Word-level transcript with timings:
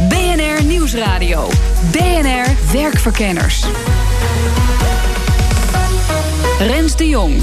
BNR 0.00 0.64
Nieuwsradio. 0.64 1.48
BNR 1.92 2.72
Werkverkenners. 2.72 3.64
Rens 6.58 6.96
de 6.96 7.08
Jong. 7.08 7.42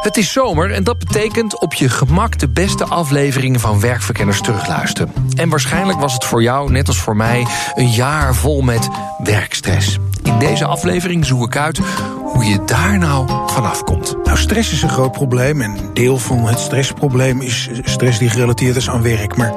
Het 0.00 0.16
is 0.16 0.32
zomer 0.32 0.70
en 0.70 0.84
dat 0.84 0.98
betekent 0.98 1.60
op 1.60 1.74
je 1.74 1.88
gemak 1.88 2.38
de 2.38 2.48
beste 2.48 2.84
afleveringen 2.84 3.60
van 3.60 3.80
Werkverkenners 3.80 4.40
terugluisteren. 4.40 5.12
En 5.36 5.48
waarschijnlijk 5.48 6.00
was 6.00 6.14
het 6.14 6.24
voor 6.24 6.42
jou, 6.42 6.70
net 6.70 6.88
als 6.88 6.98
voor 6.98 7.16
mij, 7.16 7.46
een 7.74 7.90
jaar 7.90 8.34
vol 8.34 8.60
met 8.60 8.88
werkstress. 9.18 9.98
In 10.44 10.50
deze 10.50 10.64
aflevering 10.64 11.26
zoek 11.26 11.44
ik 11.44 11.56
uit 11.56 11.80
hoe 12.22 12.44
je 12.44 12.64
daar 12.64 12.98
nou 12.98 13.28
vanaf 13.46 13.84
komt. 13.84 14.16
Nou, 14.24 14.38
stress 14.38 14.72
is 14.72 14.82
een 14.82 14.88
groot 14.88 15.12
probleem. 15.12 15.60
En 15.60 15.70
een 15.70 15.94
deel 15.94 16.18
van 16.18 16.46
het 16.46 16.58
stressprobleem 16.58 17.40
is 17.40 17.70
stress 17.84 18.18
die 18.18 18.30
gerelateerd 18.30 18.76
is 18.76 18.90
aan 18.90 19.02
werk. 19.02 19.36
Maar 19.36 19.52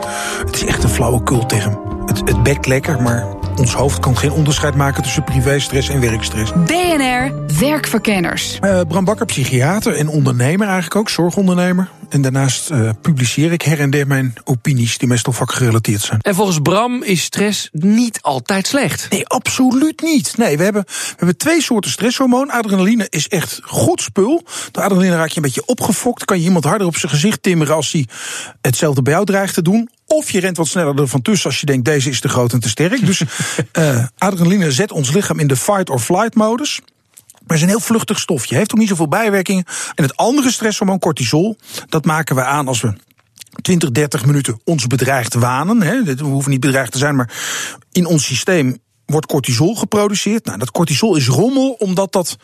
het 0.46 0.56
is 0.56 0.66
echt 0.66 0.84
een 0.84 0.90
flauwe 0.90 1.46
term. 1.46 1.80
Het, 2.06 2.18
het 2.18 2.44
bekt 2.44 2.68
lekker, 2.68 3.02
maar 3.02 3.26
ons 3.56 3.74
hoofd 3.74 4.00
kan 4.00 4.18
geen 4.18 4.32
onderscheid 4.32 4.76
maken 4.76 5.04
tussen 5.04 5.24
privéstress 5.24 5.90
en 5.90 6.02
werkstress. 6.02 6.52
BNR 6.54 7.32
Werkverkenners. 7.60 8.60
Uh, 8.62 8.82
Bram 8.88 9.06
Bakker, 9.06 9.26
psychiater 9.26 9.96
en 9.96 10.08
ondernemer 10.08 10.66
eigenlijk 10.66 10.96
ook, 10.96 11.10
zorgondernemer. 11.10 11.90
En 12.10 12.22
daarnaast 12.22 12.72
uh, 12.72 12.90
publiceer 13.02 13.52
ik 13.52 13.62
her 13.62 13.80
en 13.80 13.90
der 13.90 14.08
mijn 14.08 14.34
opinies 14.44 14.98
die 14.98 15.08
meestal 15.08 15.34
vakgerelateerd 15.34 16.02
zijn. 16.02 16.20
En 16.22 16.36
volgens 16.36 16.60
Bram 16.60 17.04
is 17.04 17.24
stress 17.24 17.70
niet 17.72 18.22
altijd 18.22 18.68
slecht. 18.68 19.10
Nee, 19.10 19.28
absoluut 19.28 20.02
niet. 20.02 20.38
Nee, 20.38 20.58
we 20.58 20.64
hebben, 20.64 20.84
we 20.88 21.16
hebben 21.16 21.38
twee 21.38 21.62
soorten 21.62 21.92
stresshormoon. 21.92 22.50
Adrenaline 22.50 23.08
is 23.10 23.28
echt 23.28 23.60
goed 23.64 24.02
spul. 24.02 24.44
Door 24.72 24.84
adrenaline 24.84 25.16
raak 25.16 25.30
je 25.30 25.36
een 25.36 25.42
beetje 25.42 25.66
opgefokt. 25.66 26.26
Kan 26.26 26.38
je 26.38 26.44
iemand 26.44 26.64
harder 26.64 26.88
op 26.88 26.98
zijn 26.98 27.12
gezicht 27.12 27.44
timmeren 27.44 27.76
als 27.76 27.92
hij 27.92 28.08
hetzelfde 28.62 29.02
bij 29.02 29.14
jou 29.14 29.26
dreigt 29.26 29.54
te 29.54 29.62
doen. 29.62 29.90
Of 30.06 30.32
je 30.32 30.40
rent 30.40 30.58
wat 30.58 30.68
sneller 30.68 31.00
ervan 31.00 31.22
tussen 31.22 31.50
als 31.50 31.60
je 31.60 31.66
denkt 31.66 31.86
deze 31.86 32.10
is 32.10 32.20
te 32.20 32.30
groot 32.30 32.54
en 32.54 32.60
te 32.60 32.70
sterk. 32.70 33.06
Dus 33.06 33.22
uh, 33.80 34.06
adrenaline 34.18 34.72
zet 34.72 34.92
ons 34.92 35.12
lichaam 35.12 35.40
in 35.40 35.48
de 35.48 35.56
fight 35.56 35.90
or 35.90 36.00
flight 36.00 36.36
modus. 36.36 36.82
Maar 37.48 37.58
het 37.58 37.68
is 37.68 37.74
een 37.74 37.78
heel 37.78 37.88
vluchtig 37.88 38.20
stofje. 38.20 38.56
Heeft 38.56 38.72
ook 38.74 38.80
niet 38.80 38.90
zoveel 38.90 39.08
bijwerkingen. 39.08 39.66
En 39.96 40.04
het 40.04 40.16
andere 40.16 40.52
stresshormoon, 40.52 41.00
cortisol, 41.00 41.58
dat 41.90 42.06
maken 42.06 42.36
we 42.36 42.44
aan 42.44 42.68
als 42.68 42.82
we 42.82 42.94
20, 43.62 43.92
30 43.92 44.26
minuten 44.26 44.60
ons 44.64 44.88
bedreigd 44.88 45.34
wanen. 45.34 45.82
Hè. 45.82 46.04
We 46.04 46.24
hoeven 46.24 46.52
niet 46.52 46.60
bedreigd 46.60 46.92
te 46.92 46.98
zijn, 46.98 47.16
maar 47.16 47.32
in 47.92 48.06
ons 48.06 48.26
systeem 48.26 48.78
wordt 49.08 49.26
cortisol 49.26 49.76
geproduceerd. 49.76 50.46
Nou, 50.46 50.58
dat 50.58 50.72
cortisol 50.72 51.16
is 51.16 51.28
rommel 51.28 51.72
omdat 51.72 52.12
dat 52.12 52.38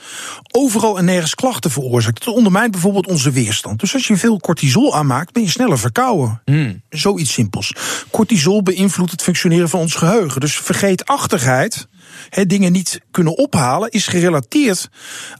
overal 0.52 0.98
en 0.98 1.06
nergens 1.06 1.36
klachten 1.36 1.72
veroorzaakt. 1.72 2.26
Het 2.26 2.34
ondermijnt 2.34 2.72
bijvoorbeeld 2.72 3.08
onze 3.08 3.32
weerstand. 3.32 3.80
Dus 3.80 3.94
als 3.94 4.08
je 4.08 4.18
veel 4.18 4.40
cortisol 4.40 4.96
aanmaakt, 4.96 5.34
ben 5.34 5.44
je 5.44 5.50
sneller 5.50 5.80
verkouden. 5.80 6.42
Mm. 6.46 6.82
Zoiets 6.90 7.34
simpels. 7.34 7.76
Cortisol 8.12 8.64
beïnvloedt 8.64 9.12
het 9.12 9.22
functioneren 9.22 9.70
van 9.70 9.80
ons 9.80 9.96
geheugen. 9.96 10.42
Dus 10.42 10.56
vergeetachtigheid, 10.58 11.88
he, 12.30 12.46
dingen 12.46 12.72
niet 12.72 13.00
kunnen 13.12 13.38
ophalen, 13.38 13.90
is 13.90 14.08
gerelateerd 14.08 14.90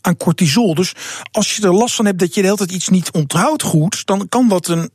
aan 0.02 0.18
cortisol. 0.18 0.76
Dus 0.76 0.94
als 1.32 1.56
je 1.56 1.64
er 1.64 1.74
last 1.74 1.96
van 1.96 2.06
hebt 2.06 2.20
dat 2.20 2.34
je 2.34 2.42
de 2.42 2.48
hele 2.48 2.58
tijd 2.58 2.72
iets 2.72 2.90
niet 2.90 3.12
onthoudt 3.12 3.64
goed, 3.64 4.06
dan 4.06 4.30
kan 4.30 4.48
dat 4.48 4.68
een 4.68 4.90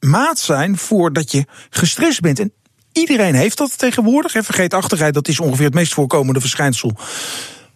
maat 0.00 0.38
zijn 0.38 0.76
voordat 0.76 1.32
je 1.32 1.44
gestrest 1.70 2.20
bent. 2.20 2.40
En 2.40 2.52
Iedereen 2.96 3.34
heeft 3.34 3.58
dat 3.58 3.78
tegenwoordig. 3.78 4.32
Vergeetachtigheid, 4.32 5.14
dat 5.14 5.28
is 5.28 5.40
ongeveer 5.40 5.64
het 5.64 5.74
meest 5.74 5.94
voorkomende 5.94 6.40
verschijnsel 6.40 6.92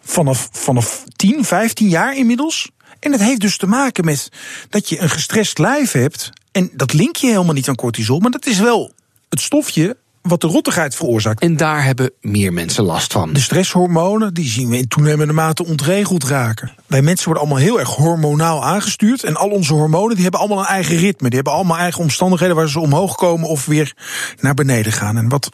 vanaf, 0.01 0.49
vanaf 0.53 1.05
10, 1.17 1.45
15 1.45 1.89
jaar 1.89 2.17
inmiddels. 2.17 2.71
En 3.01 3.13
het 3.13 3.21
heeft 3.21 3.41
dus 3.41 3.57
te 3.57 3.67
maken 3.67 4.05
met 4.05 4.29
dat 4.69 4.89
je 4.89 5.01
een 5.01 5.11
gestrest 5.11 5.59
lijf 5.59 5.93
hebt. 5.93 6.31
En 6.53 6.71
dat 6.73 6.93
link 6.93 7.17
je 7.17 7.27
helemaal 7.27 7.55
niet 7.55 7.69
aan 7.69 7.75
cortisol, 7.75 8.19
maar 8.19 8.31
dat 8.31 8.47
is 8.47 8.59
wel 8.59 8.93
het 9.29 9.41
stofje 9.41 9.97
wat 10.23 10.41
de 10.41 10.47
rottigheid 10.47 10.95
veroorzaakt. 10.95 11.43
En 11.43 11.57
daar 11.57 11.85
hebben 11.85 12.11
meer 12.21 12.53
mensen 12.53 12.85
last 12.85 13.13
van. 13.13 13.33
De 13.33 13.41
stresshormonen 13.41 14.35
die 14.35 14.49
zien 14.49 14.69
we 14.69 14.77
in 14.77 14.89
toenemende 14.89 15.33
mate 15.33 15.67
ontregeld 15.67 16.25
raken. 16.25 16.73
Wij 16.87 17.03
mensen 17.03 17.25
worden 17.25 17.43
allemaal 17.43 17.63
heel 17.63 17.79
erg 17.79 17.89
hormonaal 17.89 18.65
aangestuurd. 18.65 19.25
En 19.25 19.37
al 19.37 19.49
onze 19.49 19.75
hormonen 19.75 20.15
die 20.15 20.23
hebben 20.23 20.41
allemaal 20.41 20.59
een 20.59 20.65
eigen 20.65 20.97
ritme. 20.97 21.27
Die 21.29 21.37
hebben 21.37 21.53
allemaal 21.53 21.77
eigen 21.77 22.03
omstandigheden 22.03 22.57
waar 22.57 22.69
ze 22.69 22.81
omhoog 22.81 23.15
komen 23.15 23.49
of 23.49 23.67
weer 23.67 23.95
naar 24.41 24.55
beneden 24.55 24.93
gaan. 24.93 25.17
En 25.17 25.29
wat 25.29 25.51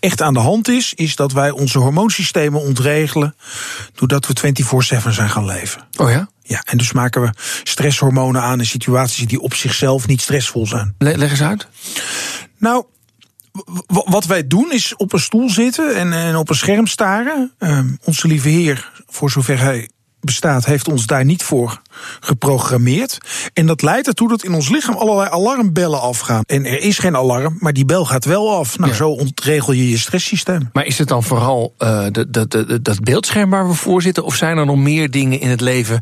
echt 0.00 0.22
aan 0.22 0.34
de 0.34 0.40
hand 0.40 0.68
is, 0.68 0.94
is 0.94 1.16
dat 1.16 1.32
wij 1.32 1.50
onze 1.50 1.78
hormoonsystemen 1.78 2.60
ontregelen. 2.60 3.34
doordat 3.94 4.26
we 4.26 4.54
24-7 5.04 5.08
zijn 5.08 5.30
gaan 5.30 5.44
leven. 5.44 5.88
Oh 5.96 6.10
ja? 6.10 6.28
Ja, 6.42 6.62
en 6.64 6.78
dus 6.78 6.92
maken 6.92 7.22
we 7.22 7.30
stresshormonen 7.62 8.42
aan 8.42 8.58
in 8.58 8.66
situaties 8.66 9.26
die 9.26 9.40
op 9.40 9.54
zichzelf 9.54 10.06
niet 10.06 10.20
stressvol 10.20 10.66
zijn. 10.66 10.94
leg 10.98 11.30
eens 11.30 11.42
uit. 11.42 11.68
Nou, 12.58 12.84
wat 13.86 14.24
wij 14.24 14.46
doen 14.46 14.72
is 14.72 14.96
op 14.96 15.12
een 15.12 15.20
stoel 15.20 15.50
zitten 15.50 15.96
en, 15.96 16.12
en 16.12 16.36
op 16.36 16.48
een 16.48 16.56
scherm 16.56 16.86
staren. 16.86 17.52
Uh, 17.58 17.80
onze 18.04 18.26
lieve 18.26 18.48
Heer, 18.48 18.92
voor 19.06 19.30
zover 19.30 19.60
hij 19.60 19.88
bestaat, 20.20 20.64
heeft 20.64 20.88
ons 20.88 21.06
daar 21.06 21.24
niet 21.24 21.42
voor 21.42 21.80
geprogrammeerd. 22.20 23.18
En 23.52 23.66
dat 23.66 23.82
leidt 23.82 24.06
ertoe 24.06 24.28
dat 24.28 24.44
in 24.44 24.54
ons 24.54 24.68
lichaam 24.68 24.94
allerlei 24.94 25.30
alarmbellen 25.30 26.00
afgaan. 26.00 26.42
En 26.46 26.64
er 26.64 26.80
is 26.80 26.98
geen 26.98 27.16
alarm, 27.16 27.56
maar 27.60 27.72
die 27.72 27.84
bel 27.84 28.04
gaat 28.04 28.24
wel 28.24 28.56
af. 28.56 28.78
Nou, 28.78 28.94
zo 28.94 29.10
ontregel 29.10 29.72
je 29.72 29.90
je 29.90 29.98
stresssysteem. 29.98 30.68
Maar 30.72 30.86
is 30.86 30.98
het 30.98 31.08
dan 31.08 31.22
vooral 31.22 31.74
uh, 31.78 32.06
dat, 32.10 32.32
dat, 32.32 32.66
dat 32.82 33.00
beeldscherm 33.00 33.50
waar 33.50 33.68
we 33.68 33.74
voor 33.74 34.02
zitten? 34.02 34.24
Of 34.24 34.34
zijn 34.34 34.58
er 34.58 34.66
nog 34.66 34.76
meer 34.76 35.10
dingen 35.10 35.40
in 35.40 35.48
het 35.48 35.60
leven 35.60 36.00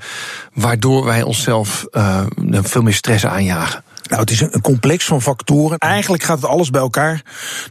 waardoor 0.54 1.04
wij 1.04 1.22
onszelf 1.22 1.86
uh, 1.92 2.20
veel 2.62 2.82
meer 2.82 2.94
stress 2.94 3.26
aanjagen? 3.26 3.84
Nou, 4.08 4.20
het 4.20 4.30
is 4.30 4.40
een 4.40 4.60
complex 4.60 5.04
van 5.04 5.22
factoren. 5.22 5.78
Eigenlijk 5.78 6.22
gaat 6.22 6.40
het 6.40 6.50
alles 6.50 6.70
bij 6.70 6.80
elkaar 6.80 7.22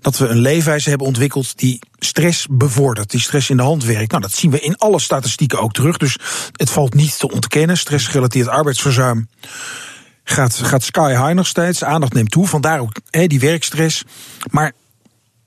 dat 0.01 0.17
we 0.17 0.27
een 0.27 0.39
leefwijze 0.39 0.89
hebben 0.89 1.07
ontwikkeld 1.07 1.57
die 1.57 1.79
stress 1.99 2.47
bevordert, 2.49 3.11
die 3.11 3.19
stress 3.19 3.49
in 3.49 3.57
de 3.57 3.63
hand 3.63 3.83
werkt. 3.83 4.11
Nou, 4.11 4.21
dat 4.21 4.33
zien 4.33 4.51
we 4.51 4.59
in 4.59 4.77
alle 4.77 4.99
statistieken 4.99 5.59
ook 5.59 5.73
terug. 5.73 5.97
Dus 5.97 6.17
het 6.51 6.69
valt 6.69 6.93
niet 6.93 7.19
te 7.19 7.31
ontkennen. 7.31 7.77
Stressgerelateerd 7.77 8.47
arbeidsverzuim 8.47 9.29
gaat, 10.23 10.55
gaat 10.55 10.83
sky 10.83 11.09
high 11.09 11.33
nog 11.33 11.47
steeds. 11.47 11.83
Aandacht 11.83 12.13
neemt 12.13 12.31
toe. 12.31 12.47
Vandaar 12.47 12.79
ook 12.79 12.91
die 13.09 13.39
werkstress. 13.39 14.03
Maar 14.51 14.71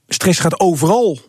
stress 0.08 0.40
gaat 0.40 0.60
overal 0.60 1.20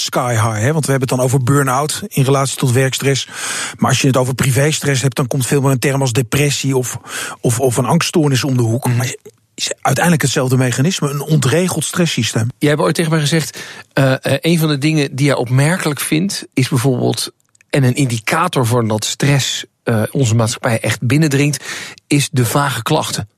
sky 0.00 0.32
high. 0.32 0.60
Hè? 0.60 0.72
Want 0.72 0.84
we 0.84 0.90
hebben 0.90 1.08
het 1.08 1.18
dan 1.18 1.20
over 1.20 1.42
burn-out 1.42 2.02
in 2.08 2.24
relatie 2.24 2.56
tot 2.56 2.72
werkstress. 2.72 3.28
Maar 3.76 3.90
als 3.90 4.00
je 4.00 4.06
het 4.06 4.16
over 4.16 4.34
privéstress 4.34 5.02
hebt, 5.02 5.16
dan 5.16 5.26
komt 5.26 5.46
veel 5.46 5.60
meer 5.60 5.70
een 5.70 5.78
term 5.78 6.00
als 6.00 6.12
depressie 6.12 6.76
of, 6.76 6.98
of, 7.40 7.60
of 7.60 7.76
een 7.76 7.84
angststoornis 7.84 8.44
om 8.44 8.56
de 8.56 8.62
hoek. 8.62 8.86
Mhm. 8.86 8.96
Maar 8.96 9.14
is 9.58 9.72
uiteindelijk 9.80 10.22
hetzelfde 10.22 10.56
mechanisme, 10.56 11.10
een 11.10 11.20
ontregeld 11.20 11.84
stresssysteem. 11.84 12.48
Jij 12.58 12.70
hebt 12.70 12.82
ooit 12.82 12.94
tegen 12.94 13.10
mij 13.10 13.20
gezegd, 13.20 13.62
uh, 13.94 14.14
een 14.20 14.58
van 14.58 14.68
de 14.68 14.78
dingen 14.78 15.16
die 15.16 15.26
jij 15.26 15.34
opmerkelijk 15.34 16.00
vindt, 16.00 16.46
is 16.54 16.68
bijvoorbeeld, 16.68 17.32
en 17.70 17.82
een 17.82 17.94
indicator 17.94 18.66
voor 18.66 18.88
dat 18.88 19.04
stress 19.04 19.64
uh, 19.84 20.02
onze 20.10 20.34
maatschappij 20.34 20.80
echt 20.80 21.06
binnendringt, 21.06 21.64
is 22.06 22.28
de 22.32 22.44
vage 22.44 22.82
klachten. 22.82 23.28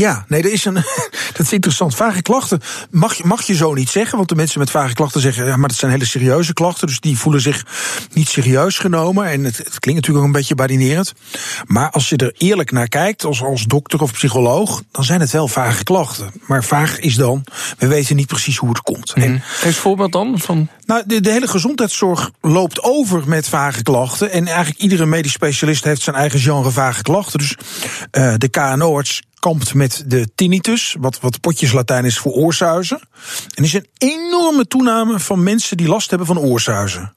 Ja, 0.00 0.24
nee, 0.28 0.42
dat 0.42 0.50
is, 0.50 0.64
een, 0.64 0.74
dat 1.36 1.40
is 1.40 1.52
interessant. 1.52 1.94
Vage 1.94 2.22
klachten 2.22 2.60
mag 2.90 3.14
je, 3.14 3.24
mag 3.24 3.42
je 3.42 3.54
zo 3.54 3.74
niet 3.74 3.88
zeggen. 3.88 4.16
Want 4.16 4.28
de 4.28 4.34
mensen 4.34 4.58
met 4.58 4.70
vage 4.70 4.94
klachten 4.94 5.20
zeggen... 5.20 5.46
ja, 5.46 5.56
maar 5.56 5.68
dat 5.68 5.78
zijn 5.78 5.90
hele 5.90 6.04
serieuze 6.04 6.52
klachten. 6.52 6.86
Dus 6.86 7.00
die 7.00 7.18
voelen 7.18 7.40
zich 7.40 7.66
niet 8.12 8.28
serieus 8.28 8.78
genomen. 8.78 9.26
En 9.26 9.44
het, 9.44 9.56
het 9.56 9.78
klinkt 9.78 10.00
natuurlijk 10.00 10.18
ook 10.18 10.24
een 10.24 10.32
beetje 10.32 10.54
badinerend. 10.54 11.12
Maar 11.66 11.90
als 11.90 12.08
je 12.08 12.16
er 12.16 12.34
eerlijk 12.38 12.72
naar 12.72 12.88
kijkt, 12.88 13.24
als, 13.24 13.42
als 13.42 13.64
dokter 13.64 14.02
of 14.02 14.12
psycholoog... 14.12 14.82
dan 14.90 15.04
zijn 15.04 15.20
het 15.20 15.30
wel 15.30 15.48
vage 15.48 15.84
klachten. 15.84 16.32
Maar 16.46 16.64
vaag 16.64 16.98
is 16.98 17.14
dan, 17.14 17.44
we 17.78 17.86
weten 17.86 18.16
niet 18.16 18.26
precies 18.26 18.56
hoe 18.56 18.68
het 18.68 18.80
komt. 18.80 19.16
Mm. 19.16 19.40
Geef 19.42 19.76
voorbeeld 19.76 20.12
dan 20.12 20.38
van... 20.38 20.68
Nou, 20.86 21.02
de, 21.06 21.20
de 21.20 21.30
hele 21.30 21.48
gezondheidszorg 21.48 22.30
loopt 22.40 22.82
over 22.82 23.22
met 23.26 23.48
vage 23.48 23.82
klachten. 23.82 24.30
En 24.30 24.46
eigenlijk 24.46 24.78
iedere 24.78 25.06
medisch 25.06 25.32
specialist 25.32 25.84
heeft 25.84 26.02
zijn 26.02 26.16
eigen 26.16 26.38
genre 26.38 26.70
vage 26.70 27.02
klachten. 27.02 27.38
Dus 27.38 27.56
uh, 28.12 28.34
de 28.36 28.48
KNO-arts 28.48 29.22
kampt 29.40 29.74
met 29.74 30.04
de 30.06 30.28
tinnitus, 30.34 30.96
wat, 31.00 31.20
wat 31.20 31.40
potjes 31.40 31.72
Latijn 31.72 32.04
is 32.04 32.18
voor 32.18 32.32
oorsuizen. 32.32 33.00
En 33.54 33.54
er 33.54 33.64
is 33.64 33.72
een 33.72 33.88
enorme 33.98 34.66
toename 34.66 35.18
van 35.18 35.42
mensen 35.42 35.76
die 35.76 35.88
last 35.88 36.08
hebben 36.10 36.26
van 36.26 36.38
oorsuizen. 36.38 37.14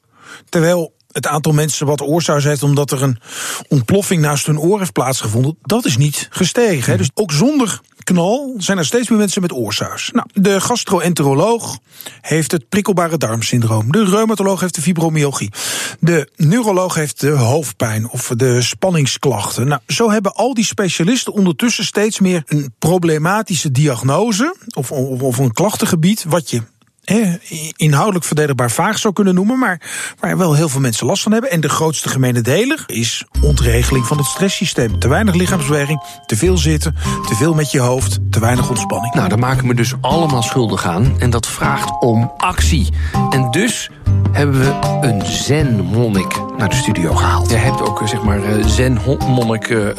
Terwijl 0.49 0.93
het 1.11 1.27
aantal 1.27 1.53
mensen 1.53 1.85
wat 1.85 2.01
oorsuizen 2.01 2.49
heeft 2.49 2.63
omdat 2.63 2.91
er 2.91 3.01
een 3.01 3.19
ontploffing 3.67 4.21
naast 4.21 4.45
hun 4.45 4.59
oor 4.59 4.79
heeft 4.79 4.93
plaatsgevonden, 4.93 5.57
dat 5.61 5.85
is 5.85 5.97
niet 5.97 6.27
gestegen. 6.29 6.91
Hè. 6.91 6.97
Dus 6.97 7.09
ook 7.13 7.31
zonder 7.31 7.81
knal 8.03 8.53
zijn 8.57 8.77
er 8.77 8.85
steeds 8.85 9.09
meer 9.09 9.19
mensen 9.19 9.41
met 9.41 9.51
oorsuis. 9.51 10.09
Nou, 10.11 10.27
de 10.33 10.61
gastroenteroloog 10.61 11.77
heeft 12.21 12.51
het 12.51 12.69
prikkelbare 12.69 13.17
darmsyndroom. 13.17 13.91
De 13.91 14.05
reumatoloog 14.05 14.59
heeft 14.59 14.75
de 14.75 14.81
fibromyalgie. 14.81 15.51
De 15.99 16.29
neuroloog 16.35 16.95
heeft 16.95 17.19
de 17.19 17.29
hoofdpijn 17.29 18.09
of 18.09 18.31
de 18.35 18.61
spanningsklachten. 18.61 19.67
Nou, 19.67 19.81
zo 19.87 20.11
hebben 20.11 20.33
al 20.33 20.53
die 20.53 20.65
specialisten 20.65 21.33
ondertussen 21.33 21.85
steeds 21.85 22.19
meer 22.19 22.43
een 22.45 22.73
problematische 22.79 23.71
diagnose 23.71 24.55
of, 24.75 24.91
of, 24.91 25.21
of 25.21 25.37
een 25.37 25.53
klachtengebied 25.53 26.25
wat 26.27 26.49
je 26.49 26.61
inhoudelijk 27.75 28.25
verdedigbaar 28.25 28.71
vaag 28.71 28.97
zou 28.97 29.13
kunnen 29.13 29.35
noemen, 29.35 29.59
maar 29.59 29.81
waar 30.19 30.37
wel 30.37 30.53
heel 30.53 30.69
veel 30.69 30.81
mensen 30.81 31.05
last 31.05 31.23
van 31.23 31.31
hebben. 31.31 31.51
En 31.51 31.61
de 31.61 31.69
grootste 31.69 32.09
gemene 32.09 32.41
deler 32.41 32.83
is 32.85 33.25
ontregeling 33.41 34.05
van 34.05 34.17
het 34.17 34.25
stresssysteem. 34.25 34.99
Te 34.99 35.07
weinig 35.07 35.35
lichaamsbeweging, 35.35 36.03
te 36.25 36.35
veel 36.35 36.57
zitten, 36.57 36.95
te 37.27 37.35
veel 37.35 37.53
met 37.53 37.71
je 37.71 37.79
hoofd, 37.79 38.19
te 38.29 38.39
weinig 38.39 38.69
ontspanning. 38.69 39.13
Nou, 39.13 39.29
daar 39.29 39.39
maken 39.39 39.67
we 39.67 39.73
dus 39.73 39.93
allemaal 40.01 40.43
schuldig 40.43 40.85
aan. 40.85 41.19
En 41.19 41.29
dat 41.29 41.47
vraagt 41.47 41.91
om 41.99 42.31
actie. 42.37 42.89
En 43.29 43.51
dus 43.51 43.89
hebben 44.31 44.59
we 44.59 44.97
een 45.07 45.25
zen-monnik 45.25 46.35
naar 46.57 46.69
de 46.69 46.75
studio 46.75 47.13
gehaald. 47.13 47.49
Je 47.49 47.55
hebt 47.55 47.81
ook 47.81 48.01
zeg 48.05 48.23
maar 48.23 48.43
eh, 48.43 48.65
zen-monnik 48.67 49.69
uh, 49.69 49.89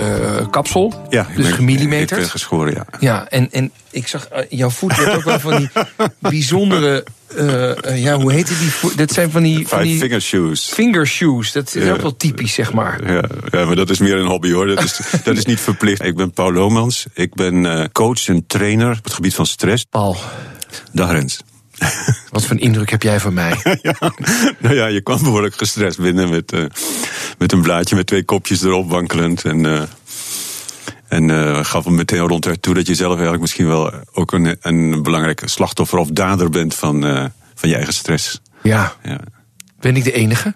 kapsel. 0.50 1.06
Ja, 1.10 1.26
dus 1.36 1.50
gemillimeterd. 1.50 2.10
Ik 2.10 2.16
ben 2.16 2.30
geschoren, 2.30 2.72
ja. 2.74 2.86
Ja, 3.00 3.28
en, 3.28 3.52
en 3.52 3.72
ik 3.90 4.08
zag 4.08 4.28
jouw 4.48 4.70
voet 4.70 4.96
heeft 4.96 5.16
ook 5.16 5.22
wel 5.22 5.38
van 5.38 5.56
die 5.56 5.70
bijzondere. 6.30 7.04
ja, 7.94 8.16
hoe 8.16 8.32
heet 8.32 8.46
die 8.46 8.70
voet? 8.70 8.98
Dat 8.98 9.12
zijn 9.12 9.30
van 9.30 9.42
die. 9.42 9.68
Van 9.68 9.82
die 9.82 9.98
finger 9.98 10.20
shoes. 10.20 10.64
Finger 10.64 11.06
shoes, 11.06 11.52
dat 11.52 11.74
is 11.74 11.90
ook 11.90 12.00
wel 12.00 12.16
typisch, 12.16 12.54
zeg 12.54 12.72
maar. 12.72 13.12
Ja, 13.12 13.22
ja, 13.50 13.64
maar 13.64 13.76
dat 13.76 13.90
is 13.90 13.98
meer 13.98 14.16
een 14.16 14.26
hobby 14.26 14.52
hoor. 14.52 14.66
Dat 14.66 14.82
is, 14.82 15.00
dat 15.24 15.36
is 15.36 15.44
niet 15.44 15.60
verplicht. 15.60 16.04
Ik 16.04 16.16
ben 16.16 16.30
Paul 16.30 16.52
Lomans. 16.52 17.06
Ik 17.12 17.34
ben 17.34 17.88
coach 17.92 18.28
en 18.28 18.46
trainer 18.46 18.90
op 18.98 19.04
het 19.04 19.12
gebied 19.12 19.34
van 19.34 19.46
stress. 19.46 19.84
Paul. 19.90 20.16
Dag 20.92 21.10
Rens. 21.10 21.40
Wat 22.30 22.44
voor 22.44 22.50
een 22.50 22.62
indruk 22.62 22.90
heb 22.90 23.02
jij 23.02 23.20
van 23.20 23.34
mij? 23.34 23.60
ja, 23.82 24.12
nou 24.58 24.74
ja, 24.74 24.86
je 24.86 25.00
kwam 25.00 25.22
behoorlijk 25.22 25.54
gestrest 25.54 25.98
binnen 25.98 26.30
met, 26.30 26.52
uh, 26.52 26.64
met 27.38 27.52
een 27.52 27.62
blaadje 27.62 27.96
met 27.96 28.06
twee 28.06 28.24
kopjes 28.24 28.62
erop 28.62 28.90
wankelend. 28.90 29.44
En, 29.44 29.64
uh, 29.64 29.82
en 31.08 31.28
uh, 31.28 31.64
gaf 31.64 31.84
hem 31.84 31.94
meteen 31.94 32.18
ronduit 32.18 32.62
toe 32.62 32.74
dat 32.74 32.86
je 32.86 32.94
zelf 32.94 33.12
eigenlijk 33.12 33.40
misschien 33.40 33.66
wel 33.66 33.92
ook 34.12 34.32
een, 34.32 34.56
een 34.60 35.02
belangrijk 35.02 35.42
slachtoffer 35.44 35.98
of 35.98 36.08
dader 36.08 36.50
bent 36.50 36.74
van, 36.74 37.00
van 37.54 37.68
je 37.68 37.74
eigen 37.74 37.94
stress. 37.94 38.40
Ja. 38.62 38.94
ja. 39.02 39.20
Ben 39.80 39.96
ik 39.96 40.04
de 40.04 40.12
enige? 40.12 40.54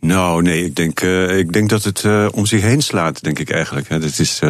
Nou, 0.00 0.42
nee, 0.42 0.64
ik 0.64 0.76
denk, 0.76 1.00
ik 1.30 1.52
denk 1.52 1.68
dat 1.68 1.84
het 1.84 2.04
om 2.32 2.46
zich 2.46 2.62
heen 2.62 2.82
slaat, 2.82 3.22
denk 3.22 3.38
ik 3.38 3.50
eigenlijk. 3.50 3.88
Het 3.88 4.18
is 4.18 4.40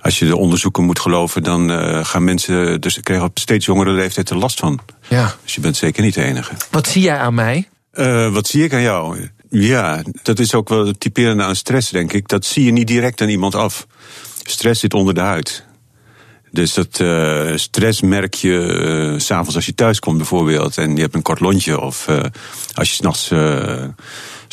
als 0.00 0.18
je 0.18 0.26
de 0.26 0.36
onderzoeken 0.36 0.84
moet 0.84 0.98
geloven, 0.98 1.42
dan 1.42 1.70
uh, 1.70 2.04
gaan 2.04 2.24
mensen 2.24 2.80
dus 2.80 3.00
krijgen 3.02 3.26
op 3.26 3.38
steeds 3.38 3.66
jongere 3.66 3.90
leeftijd 3.90 4.30
er 4.30 4.36
last 4.36 4.58
van. 4.58 4.80
Ja. 5.08 5.34
Dus 5.42 5.54
je 5.54 5.60
bent 5.60 5.76
zeker 5.76 6.02
niet 6.02 6.14
de 6.14 6.24
enige. 6.24 6.52
Wat 6.70 6.86
zie 6.88 7.02
jij 7.02 7.18
aan 7.18 7.34
mij? 7.34 7.68
Uh, 7.94 8.32
wat 8.32 8.46
zie 8.46 8.64
ik 8.64 8.72
aan 8.72 8.82
jou? 8.82 9.28
Ja, 9.50 10.02
dat 10.22 10.38
is 10.38 10.54
ook 10.54 10.68
wel 10.68 10.86
het 10.86 11.00
typerende 11.00 11.42
aan 11.42 11.56
stress, 11.56 11.90
denk 11.90 12.12
ik. 12.12 12.28
Dat 12.28 12.44
zie 12.44 12.64
je 12.64 12.70
niet 12.72 12.86
direct 12.86 13.20
aan 13.20 13.28
iemand 13.28 13.54
af. 13.54 13.86
Stress 14.42 14.80
zit 14.80 14.94
onder 14.94 15.14
de 15.14 15.20
huid. 15.20 15.64
Dus 16.50 16.74
dat 16.74 16.98
uh, 16.98 17.56
stress 17.56 18.00
merk 18.00 18.34
je 18.34 18.58
uh, 19.12 19.18
s'avonds 19.18 19.54
als 19.54 19.66
je 19.66 19.74
thuis 19.74 19.98
komt 19.98 20.16
bijvoorbeeld. 20.16 20.78
En 20.78 20.96
je 20.96 21.02
hebt 21.02 21.14
een 21.14 21.22
kort 21.22 21.40
lontje. 21.40 21.80
Of 21.80 22.08
uh, 22.08 22.20
als 22.74 22.88
je 22.88 22.94
s'nachts 22.94 23.30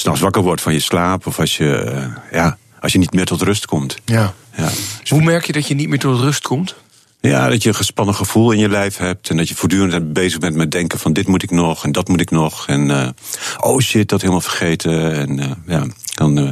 nachts 0.04 0.22
wakker 0.22 0.42
wordt 0.42 0.62
van 0.62 0.74
je 0.74 0.80
slaap. 0.80 1.28
Of 1.28 1.40
als 1.40 1.58
je, 1.58 2.04
ja, 2.32 2.58
als 2.80 2.92
je 2.92 2.98
niet 2.98 3.14
meer 3.14 3.26
tot 3.26 3.42
rust 3.42 3.66
komt. 3.66 3.98
Ja. 4.06 4.34
Ja. 4.58 4.70
Hoe 5.10 5.24
merk 5.24 5.46
je 5.46 5.54
dat 5.54 5.68
je 5.68 5.74
niet 5.74 5.90
meer 5.90 6.00
tot 6.00 6.20
rust 6.20 6.42
komt? 6.42 6.76
Ja, 7.22 7.50
dat 7.50 7.64
je 7.64 7.70
een 7.70 7.76
gespannen 7.76 8.16
gevoel 8.16 8.52
in 8.52 8.60
je 8.60 8.70
lijf 8.70 8.98
hebt. 8.98 9.30
En 9.30 9.38
dat 9.38 9.50
je 9.50 9.56
voortdurend 9.56 10.14
bezig 10.14 10.40
bent 10.40 10.56
met 10.56 10.72
denken 10.72 11.00
van 11.00 11.14
dit 11.14 11.28
moet 11.28 11.44
ik 11.44 11.52
nog 11.52 11.84
en 11.84 11.92
dat 11.92 12.08
moet 12.08 12.22
ik 12.22 12.32
nog. 12.32 12.68
En 12.68 12.90
uh, 12.90 13.10
oh 13.58 13.80
shit, 13.80 14.10
dat 14.10 14.22
helemaal 14.22 14.42
vergeten. 14.42 15.14
En 15.14 15.40
uh, 15.40 15.52
ja, 15.66 15.86
dan 16.16 16.40
uh, 16.40 16.50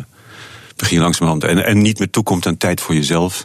begin 0.76 0.98
je 0.98 1.04
langzamerhand. 1.04 1.44
En, 1.44 1.66
en 1.66 1.82
niet 1.82 2.00
meer 2.00 2.10
toekomt 2.10 2.46
aan 2.46 2.58
tijd 2.58 2.82
voor 2.82 2.96
jezelf. 2.96 3.44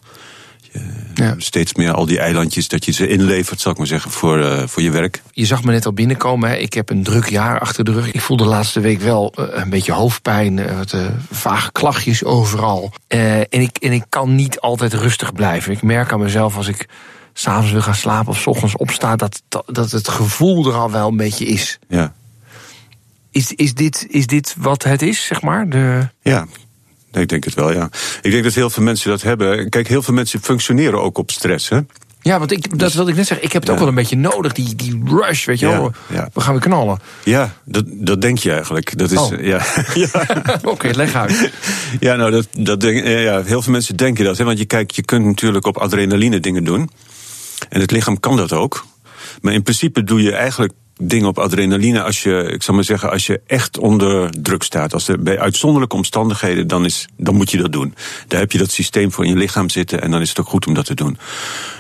Je, 0.73 0.81
ja. 1.15 1.35
Steeds 1.39 1.75
meer 1.75 1.93
al 1.93 2.07
die 2.07 2.19
eilandjes 2.19 2.69
dat 2.69 2.85
je 2.85 2.93
ze 2.93 3.09
inlevert, 3.09 3.61
zal 3.61 3.73
ik 3.73 3.79
maar 3.79 3.87
zeggen, 3.87 4.11
voor, 4.11 4.39
uh, 4.39 4.67
voor 4.67 4.83
je 4.83 4.91
werk. 4.91 5.23
Je 5.33 5.47
zag 5.47 5.65
me 5.65 5.73
net 5.73 5.87
al 5.87 5.93
binnenkomen. 5.93 6.51
Hè. 6.51 6.57
Ik 6.57 6.75
heb 6.75 6.91
een 6.91 7.03
druk 7.03 7.29
jaar 7.29 7.61
achter 7.61 7.85
de 7.85 7.93
rug. 7.93 8.13
Ik 8.13 8.21
voel 8.21 8.37
de 8.37 8.45
laatste 8.45 8.81
week 8.81 9.01
wel 9.01 9.33
uh, 9.39 9.45
een 9.51 9.71
beetje 9.71 9.93
hoofdpijn, 9.93 10.57
uh, 10.57 10.77
wat 10.77 10.95
vage 11.31 11.73
klachtjes 11.73 12.25
overal. 12.25 12.93
en, 13.07 13.47
ik, 13.49 13.77
en 13.77 13.93
ik 13.93 14.05
kan 14.09 14.35
niet 14.35 14.61
altijd 14.61 14.95
rustig 14.95 15.33
blijven. 15.33 15.73
Ik 15.73 15.83
merk 15.83 16.13
aan 16.13 16.21
mezelf 16.21 16.57
als 16.57 16.69
ik 16.69 16.89
s'avonds 17.33 17.73
wil 17.73 17.83
gaan 17.83 17.95
slapen 17.95 18.29
of 18.29 18.39
s 18.39 18.47
ochtends 18.47 18.77
opsta, 18.77 19.17
dat, 19.17 19.43
dat 19.67 19.91
het 19.91 20.09
gevoel 20.09 20.67
er 20.67 20.75
al 20.75 20.91
wel 20.91 21.09
een 21.09 21.17
beetje 21.17 21.47
is. 21.47 21.79
Ja. 21.89 22.13
Is, 23.31 23.53
is, 23.53 23.75
dit, 23.75 24.07
is 24.09 24.27
dit 24.27 24.55
wat 24.59 24.83
het 24.83 25.03
is, 25.03 25.27
zeg 25.27 25.43
maar? 25.43 25.69
De... 25.69 26.09
Ja, 26.23 26.47
ik 27.13 27.29
denk 27.29 27.45
het 27.45 27.55
wel, 27.55 27.73
ja. 27.73 27.91
Ik 28.23 28.31
denk 28.31 28.45
dat 28.45 28.55
heel 28.55 28.71
veel 28.71 28.83
mensen 28.83 29.11
dat 29.11 29.23
hebben. 29.23 29.69
Kijk, 29.69 29.89
heel 29.89 30.03
veel 30.03 30.15
mensen 30.15 30.41
functioneren 30.43 31.03
ook 31.03 31.19
op 31.19 31.31
stress, 31.31 31.69
hè? 31.69 31.79
Ja, 32.23 32.39
want 32.39 32.53
ik, 32.53 32.71
dat 32.71 32.79
dus, 32.79 32.95
wilde 32.95 33.11
ik 33.11 33.17
net 33.17 33.27
zeggen. 33.27 33.47
Ik 33.47 33.53
heb 33.53 33.63
het 33.63 33.71
ja. 33.71 33.77
ook 33.77 33.81
wel 33.81 33.89
een 33.89 34.01
beetje 34.01 34.17
nodig, 34.17 34.53
die, 34.53 34.75
die 34.75 35.03
rush, 35.05 35.45
weet 35.45 35.59
je 35.59 35.67
wel. 35.67 35.93
ja. 36.07 36.29
We 36.33 36.41
gaan 36.41 36.53
weer 36.53 36.63
knallen. 36.63 36.99
Ja, 37.25 37.55
dat, 37.65 37.85
dat 37.87 38.21
denk 38.21 38.39
je 38.39 38.53
eigenlijk. 38.53 38.99
Dat 38.99 39.11
is, 39.11 39.19
Oh. 39.19 39.45
ja. 39.45 39.61
Oké, 40.63 40.89
leg 40.89 41.15
uit. 41.15 41.51
ja, 42.01 42.17
nou, 42.17 42.31
dat, 42.31 42.49
dat 42.59 42.81
denk, 42.81 43.07
ja, 43.07 43.43
heel 43.43 43.63
veel 43.63 43.73
mensen 43.73 43.97
denken 43.97 44.25
dat. 44.25 44.39
Hè? 44.39 44.45
Want 44.45 44.59
je 44.59 44.65
kijkt, 44.65 44.97
je 44.97 45.03
kunt 45.03 45.25
natuurlijk 45.25 45.67
op 45.67 45.79
adrenaline 45.79 46.41
dingen 46.41 46.65
doen. 46.65 46.91
En 47.69 47.81
het 47.81 47.91
lichaam 47.91 48.21
kan 48.21 48.37
dat 48.37 48.53
ook. 48.53 48.87
Maar 49.41 49.53
in 49.53 49.63
principe 49.63 50.05
doe 50.05 50.23
je 50.23 50.33
eigenlijk 50.33 50.73
dingen 51.01 51.29
op 51.29 51.39
adrenaline 51.39 52.03
als 52.03 52.23
je, 52.23 52.51
ik 52.53 52.63
zal 52.63 52.75
maar 52.75 52.85
zeggen, 52.85 53.11
als 53.11 53.27
je 53.27 53.41
echt 53.47 53.79
onder 53.79 54.31
druk 54.43 54.63
staat. 54.63 54.95
Als 54.95 55.09
er 55.09 55.23
bij 55.23 55.39
uitzonderlijke 55.39 55.97
omstandigheden, 55.97 56.67
dan, 56.67 56.85
is, 56.85 57.09
dan 57.17 57.35
moet 57.35 57.51
je 57.51 57.59
dat 57.59 57.73
doen. 57.73 57.95
Daar 58.29 58.41
heb 58.41 58.53
je 58.53 58.59
dat 58.59 58.71
systeem 58.71 59.13
voor 59.13 59.25
in 59.25 59.31
je 59.31 59.37
lichaam 59.37 59.71
zitten 59.71 60.03
en 60.03 60.11
dan 60.11 60.21
is 60.21 60.29
het 60.29 60.41
ook 60.41 60.49
goed 60.49 60.67
om 60.67 60.75
dat 60.75 60.85
te 60.85 60.95
doen. 60.95 61.19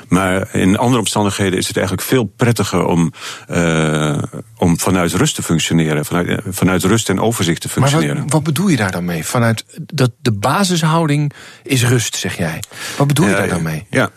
Maar 0.08 0.54
in 0.54 0.78
andere 0.78 0.98
omstandigheden 0.98 1.58
is 1.58 1.66
het 1.66 1.76
eigenlijk 1.76 2.06
veel 2.06 2.24
prettiger 2.24 2.84
om, 2.84 3.12
uh, 3.50 4.22
om 4.56 4.78
vanuit 4.78 5.12
rust 5.12 5.34
te 5.34 5.42
functioneren. 5.42 6.04
Vanuit, 6.04 6.40
vanuit 6.48 6.84
rust 6.84 7.08
en 7.08 7.20
overzicht 7.20 7.60
te 7.60 7.68
Maar 7.68 7.88
functioneren. 7.88 8.22
wat, 8.22 8.32
wat 8.32 8.42
bedoel 8.42 8.68
je 8.68 8.76
daar 8.76 8.90
dan 8.90 9.04
mee? 9.04 9.24
Vanuit 9.24 9.64
dat 9.94 10.10
de 10.22 10.32
basishouding 10.32 11.32
is 11.62 11.84
rust, 11.84 12.16
zeg 12.16 12.36
jij. 12.36 12.62
Wat 12.96 13.06
bedoel 13.06 13.26
je 13.26 13.34
daar 13.34 13.48
dan 13.48 13.62
mee? 13.62 13.86
Ja, 13.90 14.10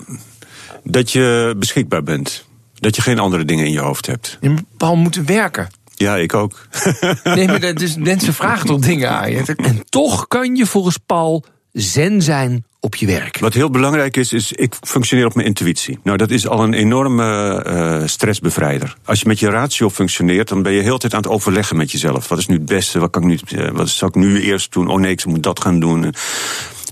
dat 0.84 1.12
je 1.12 1.56
beschikbaar 1.58 2.04
bent. 2.04 2.46
Dat 2.84 2.96
je 2.96 3.02
geen 3.02 3.20
andere 3.20 3.46
dingen 3.46 3.66
in 3.66 3.72
je 3.72 3.80
hoofd 3.80 4.06
hebt. 4.06 4.38
Je 4.42 4.56
Paul 4.78 4.96
moeten 4.96 5.26
werken. 5.26 5.70
Ja, 5.96 6.16
ik 6.16 6.34
ook. 6.34 6.68
Nee, 7.24 7.48
maar 7.48 7.64
is, 7.64 7.96
mensen 7.96 8.34
vragen 8.34 8.66
toch 8.66 8.80
dingen 8.80 9.10
aan 9.10 9.32
je. 9.32 9.56
En 9.56 9.84
toch 9.90 10.28
kan 10.28 10.56
je 10.56 10.66
volgens 10.66 10.98
Paul 11.06 11.46
zen 11.72 12.22
zijn 12.22 12.66
op 12.80 12.96
je 12.96 13.06
werk. 13.06 13.40
Wat 13.40 13.54
heel 13.54 13.70
belangrijk 13.70 14.18
is, 14.18 14.34
is 14.34 14.52
ik 14.52 14.76
functioneer 14.82 15.26
op 15.26 15.36
mijn 15.36 15.48
intuïtie. 15.48 16.00
Nou, 16.04 16.18
dat 16.18 16.32
is 16.32 16.48
al 16.48 16.64
een 16.64 16.74
enorme 16.74 17.56
eh, 17.64 18.08
stressbevrijder. 18.08 18.96
Als 19.06 19.20
je 19.20 19.28
met 19.28 19.40
je 19.40 19.50
ratio 19.50 19.90
functioneert, 19.90 20.50
dan 20.50 20.62
ben 20.62 20.72
je 20.72 20.82
heel 20.82 20.94
de 20.94 21.00
tijd 21.00 21.14
aan 21.14 21.22
het 21.22 21.32
overleggen 21.32 21.78
met 21.78 21.92
jezelf. 21.92 22.28
Wat 22.28 22.38
is 22.38 22.48
nu 22.48 22.56
het 22.56 22.66
beste? 22.66 23.00
Wat, 23.00 23.10
kan 23.10 23.32
ik 23.32 23.52
nu, 23.52 23.60
eh, 23.60 23.72
wat 23.72 23.90
zal 23.90 24.08
ik 24.08 24.16
nu 24.16 24.42
eerst 24.42 24.72
doen? 24.72 24.88
Oh 24.88 25.00
nee, 25.00 25.12
ik 25.12 25.26
moet 25.26 25.44
dat 25.44 25.62
gaan 25.62 25.80
doen. 25.80 26.14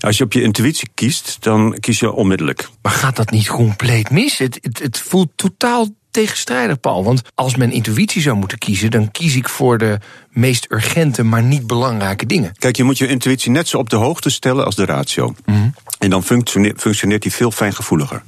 Als 0.02 0.18
je 0.18 0.24
op 0.24 0.32
je 0.32 0.42
intuïtie 0.42 0.88
kiest, 0.94 1.36
dan 1.40 1.76
kies 1.80 1.98
je 2.00 2.12
onmiddellijk. 2.12 2.68
Maar 2.82 2.92
gaat 2.92 3.16
dat 3.16 3.30
niet 3.30 3.48
compleet 3.48 4.10
mis? 4.10 4.38
Het, 4.38 4.58
het, 4.60 4.78
het 4.78 4.98
voelt 4.98 5.28
totaal 5.36 5.88
tegenstrijdig, 6.10 6.80
Paul. 6.80 7.04
Want 7.04 7.22
als 7.34 7.56
mijn 7.56 7.72
intuïtie 7.72 8.22
zou 8.22 8.36
moeten 8.36 8.58
kiezen, 8.58 8.90
dan 8.90 9.10
kies 9.10 9.36
ik 9.36 9.48
voor 9.48 9.78
de 9.78 9.98
meest 10.30 10.66
urgente, 10.68 11.22
maar 11.22 11.42
niet 11.42 11.66
belangrijke 11.66 12.26
dingen. 12.26 12.52
Kijk, 12.58 12.76
je 12.76 12.84
moet 12.84 12.98
je 12.98 13.06
intuïtie 13.06 13.50
net 13.50 13.68
zo 13.68 13.78
op 13.78 13.90
de 13.90 13.96
hoogte 13.96 14.30
stellen 14.30 14.64
als 14.64 14.74
de 14.74 14.84
ratio. 14.84 15.34
En 15.98 16.10
dan 16.10 16.22
functioneert, 16.22 16.80
functioneert 16.80 17.22
die 17.22 17.32
veel 17.32 17.50
fijngevoeliger. 17.50 18.22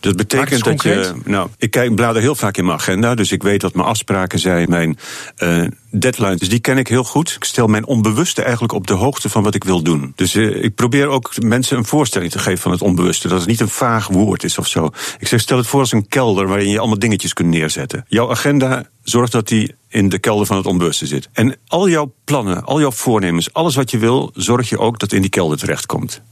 Dat 0.00 0.16
betekent 0.16 0.64
dat 0.64 0.82
je. 0.82 1.12
Nou, 1.24 1.48
ik 1.58 1.70
kijk, 1.70 1.94
blader 1.94 2.22
heel 2.22 2.34
vaak 2.34 2.56
in 2.56 2.64
mijn 2.64 2.78
agenda, 2.78 3.14
dus 3.14 3.32
ik 3.32 3.42
weet 3.42 3.62
wat 3.62 3.74
mijn 3.74 3.88
afspraken 3.88 4.38
zijn, 4.38 4.68
mijn 4.68 4.98
eh 5.36 5.64
deadlines. 6.00 6.38
Dus 6.38 6.48
die 6.48 6.60
ken 6.60 6.78
ik 6.78 6.88
heel 6.88 7.04
goed. 7.04 7.32
Ik 7.36 7.44
stel 7.44 7.66
mijn 7.66 7.86
onbewuste 7.86 8.42
eigenlijk 8.42 8.72
op 8.72 8.86
de 8.86 8.92
hoogte 8.92 9.28
van 9.28 9.42
wat 9.42 9.54
ik 9.54 9.64
wil 9.64 9.82
doen. 9.82 10.12
Dus 10.16 10.34
eh, 10.34 10.64
ik 10.64 10.74
probeer 10.74 11.08
ook 11.08 11.42
mensen 11.42 11.76
een 11.76 11.84
voorstelling 11.84 12.30
te 12.30 12.38
geven 12.38 12.58
van 12.58 12.70
het 12.70 12.82
onbewuste. 12.82 13.28
Dat 13.28 13.38
het 13.38 13.48
niet 13.48 13.60
een 13.60 13.68
vaag 13.68 14.08
woord 14.08 14.44
is 14.44 14.58
of 14.58 14.66
zo. 14.66 14.90
Ik 15.18 15.28
zeg, 15.28 15.40
stel 15.40 15.56
het 15.56 15.66
voor 15.66 15.80
als 15.80 15.92
een 15.92 16.08
kelder 16.08 16.46
waarin 16.46 16.70
je 16.70 16.78
allemaal 16.78 16.98
dingetjes 16.98 17.32
kunt 17.32 17.48
neerzetten. 17.48 18.04
Jouw 18.08 18.30
agenda 18.30 18.88
zorgt 19.02 19.32
dat 19.32 19.48
die 19.48 19.74
in 19.88 20.08
de 20.08 20.18
kelder 20.18 20.46
van 20.46 20.56
het 20.56 20.66
onbewuste 20.66 21.06
zit. 21.06 21.28
En 21.32 21.56
al 21.66 21.88
jouw 21.88 22.14
plannen, 22.24 22.64
al 22.64 22.80
jouw 22.80 22.90
voornemens, 22.90 23.52
alles 23.52 23.74
wat 23.74 23.90
je 23.90 23.98
wil, 23.98 24.30
zorg 24.34 24.68
je 24.68 24.78
ook 24.78 24.98
dat 24.98 25.12
in 25.12 25.20
die 25.20 25.30
kelder 25.30 25.58
terechtkomt. 25.58 26.22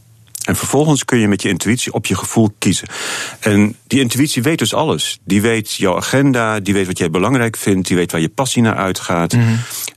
En 0.45 0.57
vervolgens 0.57 1.05
kun 1.05 1.19
je 1.19 1.29
met 1.29 1.43
je 1.43 1.49
intuïtie 1.49 1.93
op 1.93 2.07
je 2.07 2.17
gevoel 2.17 2.55
kiezen. 2.59 2.89
En 3.41 3.77
die 3.87 4.01
intuïtie 4.01 4.43
weet 4.43 4.59
dus 4.59 4.75
alles. 4.75 5.19
Die 5.25 5.43
weet 5.43 5.75
jouw 5.75 5.97
agenda, 5.97 6.61
die 6.61 6.75
weet 6.75 6.87
wat 6.87 6.99
jij 6.99 7.11
belangrijk 7.11 7.57
vindt, 7.57 7.89
die 7.89 7.97
weet 7.97 8.13
waar 8.13 8.21
je 8.21 8.29
passie 8.29 8.63
naar 8.63 8.77
uitgaat. 8.77 9.37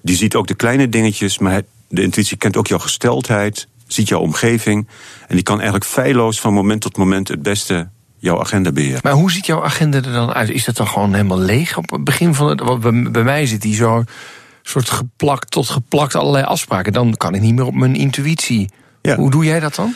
Die 0.02 0.16
ziet 0.16 0.36
ook 0.36 0.48
de 0.48 0.54
kleine 0.56 0.90
dingetjes, 0.90 1.40
maar 1.40 1.62
de 1.90 2.02
intuïtie 2.02 2.38
kent 2.38 2.58
ook 2.58 2.68
jouw 2.68 2.80
gesteldheid, 2.80 3.68
ziet 3.88 4.08
jouw 4.08 4.20
omgeving. 4.20 4.88
En 5.28 5.36
die 5.36 5.44
kan 5.44 5.56
eigenlijk 5.56 5.86
feilloos 5.86 6.40
van 6.40 6.54
moment 6.54 6.82
tot 6.82 6.98
moment 6.98 7.28
het 7.28 7.42
beste 7.42 7.90
jouw 8.18 8.40
agenda 8.40 8.72
beheert. 8.72 9.04
Maar 9.04 9.14
hoe 9.14 9.32
ziet 9.32 9.46
jouw 9.46 9.64
agenda 9.64 9.98
er 9.98 10.14
dan 10.14 10.34
uit? 10.34 10.50
Is 10.50 10.66
dat 10.66 10.76
dan 10.76 10.88
gewoon 10.88 11.14
helemaal 11.14 11.40
leeg 11.40 11.78
op 11.78 11.90
het 11.90 12.04
begin 12.04 12.34
van 12.34 12.48
het... 12.48 12.82
Bij, 12.82 13.12
bij 13.12 13.24
mij 13.24 13.46
zit 13.46 13.62
die 13.62 13.76
zo 13.76 14.04
soort 14.64 14.90
geplakt 14.90 15.52
tot 15.52 15.70
geplakt 15.70 16.16
allerlei 16.16 16.44
afspraken. 16.44 16.94
Dan 16.94 17.18
kan 17.18 17.34
ik 17.34 17.42
niet 17.42 17.56
meer 17.56 17.66
op 17.66 17.76
mijn 17.76 17.96
intuïtie. 17.96 18.70
Ja. 19.02 19.16
Hoe 19.16 19.32
doe 19.32 19.46
jij 19.46 19.60
dat 19.60 19.76
dan? 19.76 19.96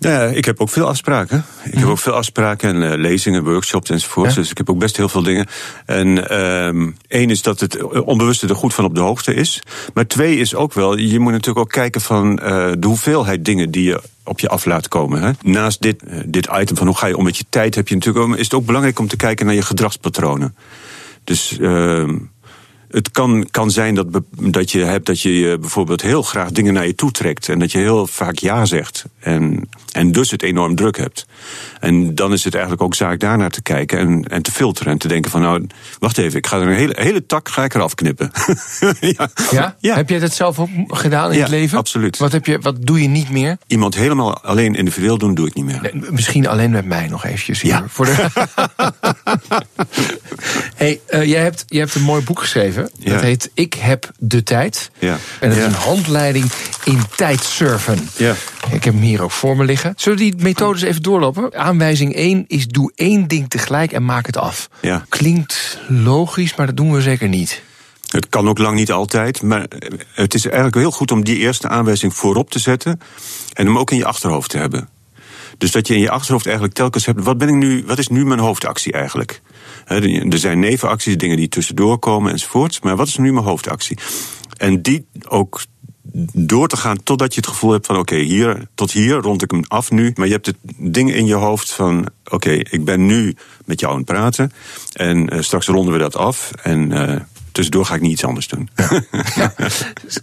Nou 0.00 0.14
ja, 0.14 0.36
ik 0.36 0.44
heb 0.44 0.60
ook 0.60 0.68
veel 0.68 0.88
afspraken. 0.88 1.44
Ik 1.64 1.78
heb 1.78 1.88
ook 1.88 1.98
veel 1.98 2.12
afspraken 2.12 2.74
en 2.74 2.92
eh, 2.92 2.98
lezingen, 2.98 3.44
workshops 3.44 3.90
enzovoort. 3.90 4.28
Ja. 4.28 4.34
Dus 4.34 4.50
ik 4.50 4.58
heb 4.58 4.70
ook 4.70 4.78
best 4.78 4.96
heel 4.96 5.08
veel 5.08 5.22
dingen. 5.22 5.46
En 5.86 6.28
ehm 6.28 6.90
één 7.08 7.30
is 7.30 7.42
dat 7.42 7.60
het 7.60 7.82
onbewuste 8.02 8.48
er 8.48 8.54
goed 8.54 8.74
van 8.74 8.84
op 8.84 8.94
de 8.94 9.00
hoogte 9.00 9.34
is. 9.34 9.62
Maar 9.94 10.06
twee 10.06 10.36
is 10.36 10.54
ook 10.54 10.72
wel, 10.72 10.96
je 10.96 11.18
moet 11.18 11.32
natuurlijk 11.32 11.66
ook 11.66 11.72
kijken 11.72 12.00
van 12.00 12.38
eh, 12.38 12.70
de 12.78 12.86
hoeveelheid 12.86 13.44
dingen 13.44 13.70
die 13.70 13.84
je 13.84 14.02
op 14.24 14.40
je 14.40 14.48
af 14.48 14.64
laat 14.64 14.88
komen. 14.88 15.22
Hè. 15.22 15.30
Naast 15.42 15.82
dit, 15.82 16.02
eh, 16.02 16.18
dit 16.26 16.48
item 16.60 16.76
van 16.76 16.86
hoe 16.86 16.96
ga 16.96 17.06
je 17.06 17.16
om 17.16 17.24
met 17.24 17.36
je 17.36 17.44
tijd, 17.48 17.74
heb 17.74 17.88
je 17.88 17.94
natuurlijk 17.94 18.26
ook, 18.26 18.36
is 18.36 18.44
het 18.44 18.54
ook 18.54 18.66
belangrijk 18.66 18.98
om 18.98 19.08
te 19.08 19.16
kijken 19.16 19.46
naar 19.46 19.54
je 19.54 19.62
gedragspatronen. 19.62 20.56
Dus 21.24 21.58
ehm 21.58 22.16
het 22.90 23.10
kan, 23.10 23.48
kan 23.50 23.70
zijn 23.70 23.94
dat, 23.94 24.06
dat 24.30 24.70
je 24.70 24.78
hebt 24.80 25.06
dat 25.06 25.20
je 25.20 25.38
je 25.38 25.58
bijvoorbeeld 25.58 26.02
heel 26.02 26.22
graag 26.22 26.50
dingen 26.50 26.72
naar 26.72 26.86
je 26.86 26.94
toe 26.94 27.10
trekt. 27.10 27.48
En 27.48 27.58
dat 27.58 27.72
je 27.72 27.78
heel 27.78 28.06
vaak 28.06 28.38
ja 28.38 28.64
zegt. 28.64 29.04
En, 29.18 29.68
en 29.92 30.12
dus 30.12 30.30
het 30.30 30.42
enorm 30.42 30.74
druk 30.74 30.96
hebt. 30.96 31.26
En 31.80 32.14
dan 32.14 32.32
is 32.32 32.44
het 32.44 32.52
eigenlijk 32.52 32.82
ook 32.82 32.94
zaak 32.94 33.20
daarnaar 33.20 33.50
te 33.50 33.62
kijken 33.62 33.98
en, 33.98 34.24
en 34.28 34.42
te 34.42 34.50
filteren. 34.52 34.92
En 34.92 34.98
te 34.98 35.08
denken 35.08 35.30
van 35.30 35.40
nou, 35.40 35.66
wacht 35.98 36.18
even, 36.18 36.38
ik 36.38 36.46
ga 36.46 36.56
er 36.56 36.66
een 36.66 36.74
hele, 36.74 36.94
hele 36.96 37.26
tak 37.26 37.48
ga 37.48 37.64
ik 37.64 37.74
eraf 37.74 37.94
knippen. 37.94 38.30
ja. 39.00 39.30
Ja? 39.50 39.76
Ja. 39.78 39.94
Heb 39.94 40.08
jij 40.08 40.18
dat 40.18 40.32
zelf 40.34 40.58
ook 40.58 40.68
gedaan 40.86 41.30
in 41.30 41.36
Ja, 41.36 41.42
het 41.42 41.50
leven? 41.50 41.78
absoluut. 41.78 42.18
Wat, 42.18 42.32
heb 42.32 42.46
je, 42.46 42.58
wat 42.58 42.76
doe 42.80 43.02
je 43.02 43.08
niet 43.08 43.30
meer? 43.30 43.56
Iemand 43.66 43.94
helemaal 43.94 44.40
alleen 44.40 44.74
individueel 44.74 45.18
doen, 45.18 45.34
doe 45.34 45.46
ik 45.46 45.54
niet 45.54 45.64
meer. 45.64 45.80
Nee, 45.82 46.10
Misschien 46.10 46.46
alleen 46.46 46.70
met 46.70 46.84
mij 46.84 47.08
nog 47.08 47.24
eventjes 47.24 47.60
hier. 47.60 47.72
Ja. 47.72 47.84
Voor 47.88 48.04
de... 48.04 48.28
hey, 50.74 51.00
eh, 51.06 51.24
jij, 51.24 51.42
hebt, 51.42 51.64
jij 51.66 51.80
hebt 51.80 51.94
een 51.94 52.02
mooi 52.02 52.22
boek 52.22 52.38
geschreven. 52.40 52.79
Ja. 52.98 53.12
Dat 53.12 53.20
heet 53.20 53.50
Ik 53.54 53.74
heb 53.74 54.10
de 54.18 54.42
tijd. 54.42 54.90
Ja. 54.98 55.18
En 55.40 55.48
dat 55.48 55.58
is 55.58 55.64
een 55.64 55.72
handleiding 55.72 56.50
in 56.84 57.00
tijdsurfen. 57.16 58.08
Ja. 58.16 58.34
Ik 58.70 58.84
heb 58.84 58.94
hem 58.94 59.02
hier 59.02 59.22
ook 59.22 59.30
voor 59.30 59.56
me 59.56 59.64
liggen. 59.64 59.92
Zullen 59.96 60.18
we 60.18 60.24
die 60.24 60.42
methodes 60.42 60.82
even 60.82 61.02
doorlopen? 61.02 61.54
Aanwijzing 61.54 62.14
1 62.14 62.44
is 62.48 62.66
doe 62.66 62.92
één 62.94 63.28
ding 63.28 63.50
tegelijk 63.50 63.92
en 63.92 64.04
maak 64.04 64.26
het 64.26 64.36
af. 64.36 64.68
Ja. 64.80 65.04
Klinkt 65.08 65.78
logisch, 65.88 66.54
maar 66.54 66.66
dat 66.66 66.76
doen 66.76 66.92
we 66.92 67.00
zeker 67.00 67.28
niet. 67.28 67.62
Het 68.10 68.28
kan 68.28 68.48
ook 68.48 68.58
lang 68.58 68.76
niet 68.76 68.92
altijd, 68.92 69.42
maar 69.42 69.66
het 70.12 70.34
is 70.34 70.44
eigenlijk 70.44 70.76
heel 70.76 70.90
goed 70.90 71.10
om 71.10 71.24
die 71.24 71.36
eerste 71.36 71.68
aanwijzing 71.68 72.14
voorop 72.14 72.50
te 72.50 72.58
zetten 72.58 73.00
en 73.52 73.66
hem 73.66 73.78
ook 73.78 73.90
in 73.90 73.96
je 73.96 74.04
achterhoofd 74.04 74.50
te 74.50 74.58
hebben. 74.58 74.88
Dus 75.60 75.70
dat 75.70 75.86
je 75.86 75.94
in 75.94 76.00
je 76.00 76.10
achterhoofd 76.10 76.44
eigenlijk 76.44 76.74
telkens 76.74 77.06
hebt, 77.06 77.22
wat, 77.22 77.38
ben 77.38 77.48
ik 77.48 77.54
nu, 77.54 77.84
wat 77.86 77.98
is 77.98 78.08
nu 78.08 78.24
mijn 78.24 78.40
hoofdactie 78.40 78.92
eigenlijk? 78.92 79.42
Hè, 79.84 80.00
er 80.30 80.38
zijn 80.38 80.58
nevenacties, 80.58 81.16
dingen 81.16 81.36
die 81.36 81.48
tussendoor 81.48 81.98
komen 81.98 82.32
enzovoorts, 82.32 82.80
maar 82.80 82.96
wat 82.96 83.06
is 83.06 83.16
nu 83.16 83.32
mijn 83.32 83.44
hoofdactie? 83.44 83.98
En 84.56 84.82
die 84.82 85.06
ook 85.28 85.60
door 86.32 86.68
te 86.68 86.76
gaan 86.76 87.02
totdat 87.02 87.34
je 87.34 87.40
het 87.40 87.48
gevoel 87.48 87.72
hebt 87.72 87.86
van 87.86 87.98
oké, 87.98 88.16
hier 88.16 88.68
tot 88.74 88.92
hier 88.92 89.14
rond 89.14 89.42
ik 89.42 89.50
hem 89.50 89.64
af 89.68 89.90
nu. 89.90 90.12
Maar 90.14 90.26
je 90.26 90.32
hebt 90.32 90.46
het 90.46 90.56
ding 90.76 91.14
in 91.14 91.26
je 91.26 91.34
hoofd 91.34 91.72
van 91.72 92.08
oké, 92.24 92.50
ik 92.50 92.84
ben 92.84 93.06
nu 93.06 93.36
met 93.64 93.80
jou 93.80 93.92
aan 93.92 93.98
het 93.98 94.06
praten 94.08 94.52
en 94.92 95.28
eh, 95.28 95.40
straks 95.40 95.66
ronden 95.66 95.92
we 95.92 95.98
dat 95.98 96.16
af 96.16 96.50
en 96.62 96.92
eh, 96.92 97.20
tussendoor 97.52 97.84
ga 97.84 97.94
ik 97.94 98.00
niet 98.00 98.12
iets 98.12 98.24
anders 98.24 98.48
doen. 98.48 98.68
Dus 100.02 100.18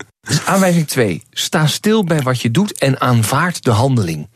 aanwijzing 0.45 0.87
2. 0.87 1.23
Sta 1.31 1.67
stil 1.67 2.03
bij 2.03 2.21
wat 2.21 2.41
je 2.41 2.51
doet 2.51 2.77
en 2.77 3.01
aanvaard 3.01 3.63
de 3.63 3.71
handeling. 3.71 4.27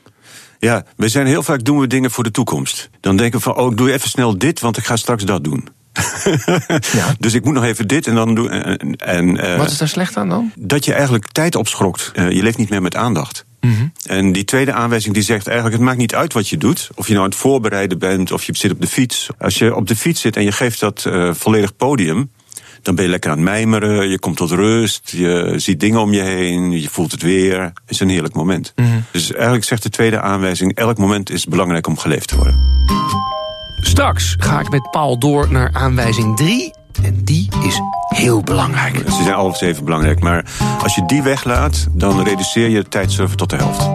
Ja, 0.62 0.86
we 0.96 1.10
zijn 1.10 1.28
heel 1.28 1.44
vaak 1.44 1.64
doen 1.64 1.80
we 1.80 1.88
dingen 1.88 2.12
voor 2.12 2.24
de 2.24 2.32
toekomst. 2.32 2.90
Dan 3.00 3.18
denken 3.18 3.38
we 3.38 3.44
van, 3.44 3.56
oh, 3.56 3.72
ik 3.72 3.78
doe 3.78 3.92
even 3.92 4.10
snel 4.10 4.38
dit, 4.38 4.60
want 4.60 4.78
ik 4.78 4.86
ga 4.86 4.96
straks 4.96 5.24
dat 5.24 5.44
doen. 5.44 5.68
Ja. 6.94 7.16
Dus 7.20 7.34
ik 7.34 7.44
moet 7.44 7.54
nog 7.54 7.64
even 7.64 7.88
dit 7.88 8.08
en 8.08 8.16
dan 8.16 8.36
doen. 8.36 8.50
En, 8.50 8.96
en, 8.96 9.38
eh, 9.38 9.58
Wat 9.58 9.72
is 9.72 9.78
daar 9.78 9.88
slecht 9.88 10.18
aan 10.18 10.30
dan? 10.30 10.52
dat 10.56 10.86
je 10.86 10.94
eigenlijk 10.94 11.32
tijd 11.32 11.56
opschrokt. 11.56 12.12
Eh, 12.14 12.32
je 12.32 12.44
leeft 12.44 12.58
niet 12.58 12.70
meer 12.70 12.82
met 12.82 12.96
aandacht. 12.96 13.46
Mhm. 13.60 13.88
En 14.06 14.32
die 14.32 14.44
tweede 14.44 14.74
aanwijzing 14.74 15.14
die 15.14 15.24
zegt 15.24 15.48
eigenlijk: 15.48 15.78
het 15.78 15.86
maakt 15.86 15.98
niet 15.98 16.16
uit 16.16 16.34
wat 16.34 16.50
je 16.50 16.58
doet. 16.58 16.90
Of 16.96 17.08
je 17.08 17.14
nou 17.14 17.24
aan 17.24 17.32
het 17.32 17.40
voorbereiden 17.40 18.00
bent 18.00 18.32
of 18.32 18.44
je 18.44 18.58
zit 18.58 18.72
op 18.72 18.82
de 18.82 18.88
fiets. 18.88 19.30
Als 19.38 19.58
je 19.58 19.76
op 19.76 19.88
de 19.88 19.96
fiets 19.96 20.22
zit 20.22 20.36
en 20.36 20.44
je 20.44 20.52
geeft 20.52 20.80
dat 20.80 21.06
eh, 21.06 21.34
volledig 21.34 21.76
podium. 21.76 22.32
Dan 22.82 22.96
ben 22.96 23.04
je 23.06 23.12
lekker 23.12 23.32
aan 23.32 23.38
het 23.38 23.46
mijmeren, 23.46 24.10
je 24.10 24.20
komt 24.20 24.38
tot 24.38 24.52
rust, 24.52 25.10
je 25.10 25.54
ziet 25.56 25.80
dingen 25.80 26.00
om 26.00 26.14
je 26.14 26.22
heen, 26.22 26.82
je 26.82 26.90
voelt 26.90 27.12
het 27.12 27.22
weer. 27.22 27.62
Het 27.62 27.74
is 27.88 28.00
een 28.00 28.10
heerlijk 28.10 28.34
moment. 28.34 28.74
Mhm. 28.76 28.88
Dus 29.12 29.32
eigenlijk 29.34 29.64
zegt 29.64 29.84
de 29.84 29.90
tweede 29.90 30.20
aanwijzing: 30.20 30.76
elk 30.76 30.98
moment 30.98 31.30
is 31.30 31.46
belangrijk 31.46 31.88
om 31.88 31.98
geleefd 31.98 32.28
te 32.28 32.36
worden. 32.36 32.70
Straks 33.82 34.36
ga 34.40 34.60
ik 34.60 34.70
met 34.70 34.92
Paul 34.92 35.18
door 35.18 35.52
naar 35.52 35.70
aanwijzing 35.74 36.38
3. 36.38 36.74
En 37.04 37.24
die 37.24 37.50
is 37.64 37.80
heel 38.08 38.42
belangrijk. 38.42 38.96
Ze 38.98 39.24
zijn 39.24 39.36
alles 39.36 39.62
even 39.62 39.84
belangrijk, 39.84 40.20
maar 40.20 40.46
als 40.84 40.96
je 40.96 41.06
die 41.06 41.22
weglaat, 41.22 41.88
dan 41.92 42.24
reduceer 42.24 42.70
je 42.70 42.78
het 42.78 42.92
tijdsurfen 42.92 43.38
tot 43.38 43.50
de 43.50 43.56
helft. 43.56 43.90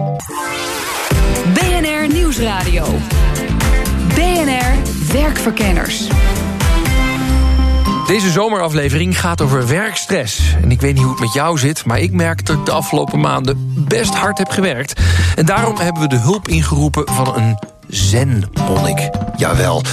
BNR 1.53 2.13
Nieuwsradio. 2.13 2.85
BNR 4.15 4.75
Werkverkenners. 5.11 6.07
Deze 8.07 8.31
zomeraflevering 8.31 9.19
gaat 9.19 9.41
over 9.41 9.67
werkstress. 9.67 10.55
En 10.61 10.71
ik 10.71 10.81
weet 10.81 10.93
niet 10.93 11.03
hoe 11.03 11.11
het 11.11 11.19
met 11.19 11.33
jou 11.33 11.57
zit, 11.57 11.85
maar 11.85 11.99
ik 11.99 12.11
merk 12.11 12.45
dat 12.45 12.57
ik 12.57 12.65
de 12.65 12.71
afgelopen 12.71 13.19
maanden 13.19 13.73
best 13.87 14.15
hard 14.15 14.37
heb 14.37 14.49
gewerkt. 14.49 15.01
En 15.35 15.45
daarom 15.45 15.77
hebben 15.77 16.01
we 16.01 16.07
de 16.07 16.17
hulp 16.17 16.47
ingeroepen 16.47 17.03
van 17.13 17.35
een 17.35 17.57
zen-monnik. 17.87 19.09
Jawel. 19.37 19.83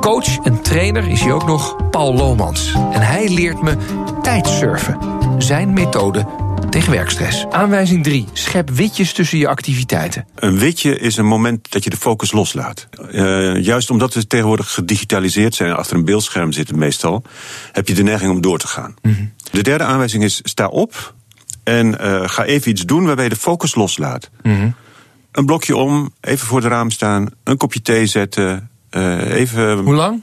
Coach 0.00 0.38
en 0.38 0.62
trainer 0.62 1.08
is 1.08 1.20
hij 1.20 1.32
ook 1.32 1.46
nog 1.46 1.90
Paul 1.90 2.14
Lomans. 2.14 2.72
En 2.92 3.00
hij 3.00 3.28
leert 3.28 3.62
me 3.62 3.76
tijdsurfen. 4.22 4.98
Zijn 5.38 5.72
methode 5.72 6.26
tegen 6.70 6.92
werkstress. 6.92 7.46
Aanwijzing 7.50 8.04
3. 8.04 8.24
Schep 8.32 8.70
witjes 8.70 9.12
tussen 9.12 9.38
je 9.38 9.48
activiteiten. 9.48 10.26
Een 10.34 10.58
witje 10.58 10.98
is 10.98 11.16
een 11.16 11.26
moment 11.26 11.70
dat 11.70 11.84
je 11.84 11.90
de 11.90 11.96
focus 11.96 12.32
loslaat. 12.32 12.88
Eh, 13.10 13.62
juist 13.62 13.90
omdat 13.90 14.14
we 14.14 14.26
tegenwoordig 14.26 14.70
gedigitaliseerd 14.74 15.54
zijn, 15.54 15.72
achter 15.72 15.96
een 15.96 16.04
beeldscherm 16.04 16.52
zitten 16.52 16.78
meestal, 16.78 17.22
heb 17.72 17.88
je 17.88 17.94
de 17.94 18.02
neiging 18.02 18.30
om 18.30 18.40
door 18.40 18.58
te 18.58 18.66
gaan. 18.66 18.94
De 19.50 19.62
derde 19.62 19.84
aanwijzing 19.84 20.24
is: 20.24 20.40
sta 20.42 20.66
op 20.66 21.14
en 21.64 21.98
eh, 22.00 22.28
ga 22.28 22.44
even 22.44 22.70
iets 22.70 22.82
doen 22.84 23.04
waarbij 23.04 23.24
je 23.24 23.30
de 23.30 23.36
focus 23.36 23.74
loslaat. 23.74 24.30
Een 25.32 25.46
blokje 25.46 25.76
om, 25.76 26.10
even 26.20 26.46
voor 26.46 26.60
het 26.60 26.70
raam 26.70 26.90
staan, 26.90 27.28
een 27.44 27.56
kopje 27.56 27.82
thee 27.82 28.06
zetten, 28.06 28.70
eh, 28.90 29.30
even 29.34 29.78
Hoe 29.78 29.94
lang? 29.94 30.22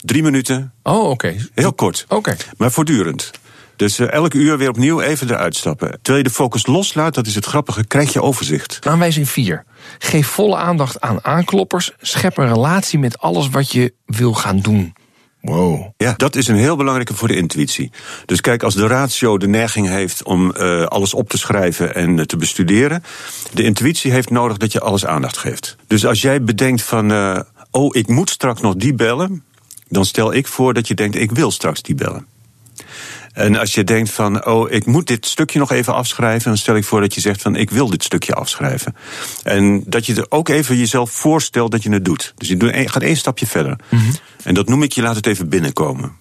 drie 0.00 0.22
minuten, 0.22 0.72
Oh, 0.82 1.10
oké. 1.10 1.34
heel 1.54 1.72
kort. 1.72 2.04
Oké. 2.08 2.36
Maar 2.56 2.70
voortdurend. 2.72 3.30
Dus 3.76 3.98
eh, 3.98 4.12
elke 4.12 4.36
uur 4.36 4.58
weer 4.58 4.68
opnieuw 4.68 5.00
even 5.00 5.30
eruit 5.30 5.56
stappen. 5.56 5.90
Terwijl 5.90 6.16
je 6.16 6.22
de 6.22 6.34
focus 6.34 6.66
loslaat, 6.66 7.14
dat 7.14 7.26
is 7.26 7.34
het 7.34 7.44
grappige, 7.44 7.84
krijg 7.84 8.12
je 8.12 8.22
overzicht. 8.22 8.78
Aanwijzing 8.86 9.28
4. 9.28 9.64
Geef 9.98 10.26
volle 10.26 10.56
aandacht 10.56 11.00
aan 11.00 11.24
aankloppers. 11.24 11.92
Schep 12.00 12.36
een 12.36 12.48
relatie 12.48 12.98
met 12.98 13.18
alles 13.18 13.48
wat 13.48 13.72
je 13.72 13.92
wil 14.06 14.34
gaan 14.34 14.60
doen. 14.60 14.94
Wow. 15.40 15.86
Ja, 15.96 16.14
dat 16.16 16.36
is 16.36 16.48
een 16.48 16.56
heel 16.56 16.76
belangrijke 16.76 17.14
voor 17.14 17.28
de 17.28 17.36
intuïtie. 17.36 17.90
Dus 18.24 18.40
kijk, 18.40 18.62
als 18.62 18.74
de 18.74 18.86
ratio 18.86 19.38
de 19.38 19.48
neiging 19.48 19.88
heeft 19.88 20.24
om 20.24 20.52
eh, 20.52 20.82
alles 20.82 21.14
op 21.14 21.28
te 21.28 21.38
schrijven 21.38 21.94
en 21.94 22.18
eh, 22.18 22.24
te 22.24 22.36
bestuderen, 22.36 23.02
de 23.52 23.62
intuïtie 23.62 24.12
heeft 24.12 24.30
nodig 24.30 24.56
dat 24.56 24.72
je 24.72 24.80
alles 24.80 25.06
aandacht 25.06 25.36
geeft. 25.36 25.76
Dus 25.86 26.06
als 26.06 26.20
jij 26.20 26.42
bedenkt 26.42 26.82
van, 26.82 27.12
oh, 27.70 27.96
ik 27.96 28.08
moet 28.08 28.30
straks 28.30 28.60
nog 28.60 28.74
die 28.74 28.94
bellen, 28.94 29.44
dan 29.88 30.04
stel 30.04 30.32
ik 30.32 30.46
voor 30.46 30.74
dat 30.74 30.88
je 30.88 30.94
denkt, 30.94 31.16
ik 31.16 31.30
wil 31.30 31.50
straks 31.50 31.82
die 31.82 31.94
bellen. 31.94 32.26
En 33.36 33.56
als 33.56 33.74
je 33.74 33.84
denkt 33.84 34.10
van, 34.10 34.46
oh, 34.46 34.70
ik 34.70 34.86
moet 34.86 35.06
dit 35.06 35.26
stukje 35.26 35.58
nog 35.58 35.70
even 35.70 35.94
afschrijven, 35.94 36.48
dan 36.48 36.58
stel 36.58 36.76
ik 36.76 36.84
voor 36.84 37.00
dat 37.00 37.14
je 37.14 37.20
zegt 37.20 37.42
van, 37.42 37.56
ik 37.56 37.70
wil 37.70 37.90
dit 37.90 38.02
stukje 38.02 38.34
afschrijven. 38.34 38.96
En 39.42 39.82
dat 39.86 40.06
je 40.06 40.14
er 40.14 40.26
ook 40.28 40.48
even 40.48 40.76
jezelf 40.76 41.10
voorstelt 41.10 41.70
dat 41.70 41.82
je 41.82 41.90
het 41.90 42.04
doet. 42.04 42.32
Dus 42.36 42.48
je 42.48 42.88
gaat 42.88 43.02
één 43.02 43.16
stapje 43.16 43.46
verder. 43.46 43.78
En 44.42 44.54
dat 44.54 44.68
noem 44.68 44.82
ik, 44.82 44.92
je 44.92 45.02
laat 45.02 45.16
het 45.16 45.26
even 45.26 45.48
binnenkomen. 45.48 46.12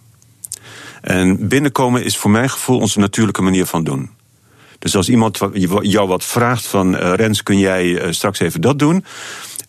En 1.01 1.47
binnenkomen 1.47 2.03
is 2.03 2.17
voor 2.17 2.31
mijn 2.31 2.49
gevoel 2.49 2.79
onze 2.79 2.99
natuurlijke 2.99 3.41
manier 3.41 3.65
van 3.65 3.83
doen. 3.83 4.09
Dus 4.79 4.95
als 4.95 5.09
iemand 5.09 5.39
jou 5.81 6.07
wat 6.07 6.23
vraagt 6.23 6.65
van, 6.65 6.97
eh, 6.97 7.13
Rens, 7.13 7.43
kun 7.43 7.59
jij 7.59 7.97
eh, 7.97 8.11
straks 8.11 8.39
even 8.39 8.61
dat 8.61 8.79
doen? 8.79 9.05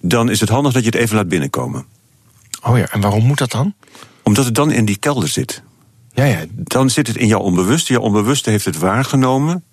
Dan 0.00 0.30
is 0.30 0.40
het 0.40 0.48
handig 0.48 0.72
dat 0.72 0.84
je 0.84 0.90
het 0.90 0.98
even 0.98 1.16
laat 1.16 1.28
binnenkomen. 1.28 1.86
Oh 2.62 2.78
ja, 2.78 2.88
en 2.90 3.00
waarom 3.00 3.24
moet 3.24 3.38
dat 3.38 3.50
dan? 3.50 3.74
Omdat 4.22 4.44
het 4.44 4.54
dan 4.54 4.70
in 4.70 4.84
die 4.84 4.98
kelder 4.98 5.28
zit. 5.28 5.62
Ja, 6.16 6.24
ja. 6.24 6.44
Dan 6.50 6.90
zit 6.90 7.06
het 7.06 7.16
in 7.16 7.26
jouw 7.26 7.40
onbewuste. 7.40 7.92
Jouw 7.92 8.02
onbewuste 8.02 8.50
heeft 8.50 8.64
het 8.64 8.78
waargenomen. 8.78 9.64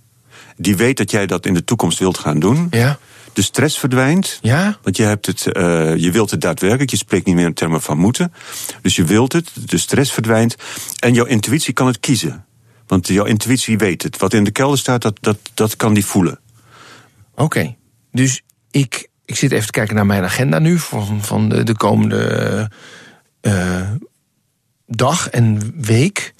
Die 0.57 0.75
weet 0.75 0.97
dat 0.97 1.11
jij 1.11 1.25
dat 1.25 1.45
in 1.45 1.53
de 1.53 1.63
toekomst 1.63 1.99
wilt 1.99 2.17
gaan 2.17 2.39
doen. 2.39 2.67
Ja? 2.69 2.99
De 3.33 3.41
stress 3.41 3.79
verdwijnt. 3.79 4.39
Ja? 4.41 4.77
Want 4.81 4.97
je, 4.97 5.03
hebt 5.03 5.25
het, 5.25 5.51
eh, 5.51 5.95
je 5.95 6.11
wilt 6.11 6.31
het 6.31 6.41
daadwerkelijk. 6.41 6.89
Je 6.89 6.97
spreekt 6.97 7.25
niet 7.25 7.35
meer 7.35 7.45
in 7.45 7.53
termen 7.53 7.81
van 7.81 7.97
moeten. 7.97 8.33
Dus 8.81 8.95
je 8.95 9.03
wilt 9.03 9.33
het. 9.33 9.51
De 9.65 9.77
stress 9.77 10.11
verdwijnt. 10.11 10.55
En 10.99 11.13
jouw 11.13 11.25
intuïtie 11.25 11.73
kan 11.73 11.87
het 11.87 11.99
kiezen. 11.99 12.45
Want 12.87 13.07
jouw 13.07 13.25
intuïtie 13.25 13.77
weet 13.77 14.03
het. 14.03 14.17
Wat 14.17 14.33
in 14.33 14.43
de 14.43 14.51
kelder 14.51 14.77
staat, 14.77 15.01
dat, 15.01 15.17
dat, 15.21 15.37
dat 15.53 15.75
kan 15.75 15.93
die 15.93 16.05
voelen. 16.05 16.39
Oké. 17.35 17.75
Dus 18.11 18.41
ik 18.71 19.09
ik 19.25 19.35
zit 19.35 19.51
even 19.51 19.65
te 19.65 19.71
kijken 19.71 19.95
naar 19.95 20.05
mijn 20.05 20.23
agenda 20.23 20.59
nu 20.59 20.79
van, 20.79 21.23
van 21.23 21.49
de, 21.49 21.63
de 21.63 21.77
komende 21.77 22.69
eh, 23.41 23.89
dag 24.95 25.29
en 25.29 25.73
week. 25.77 26.33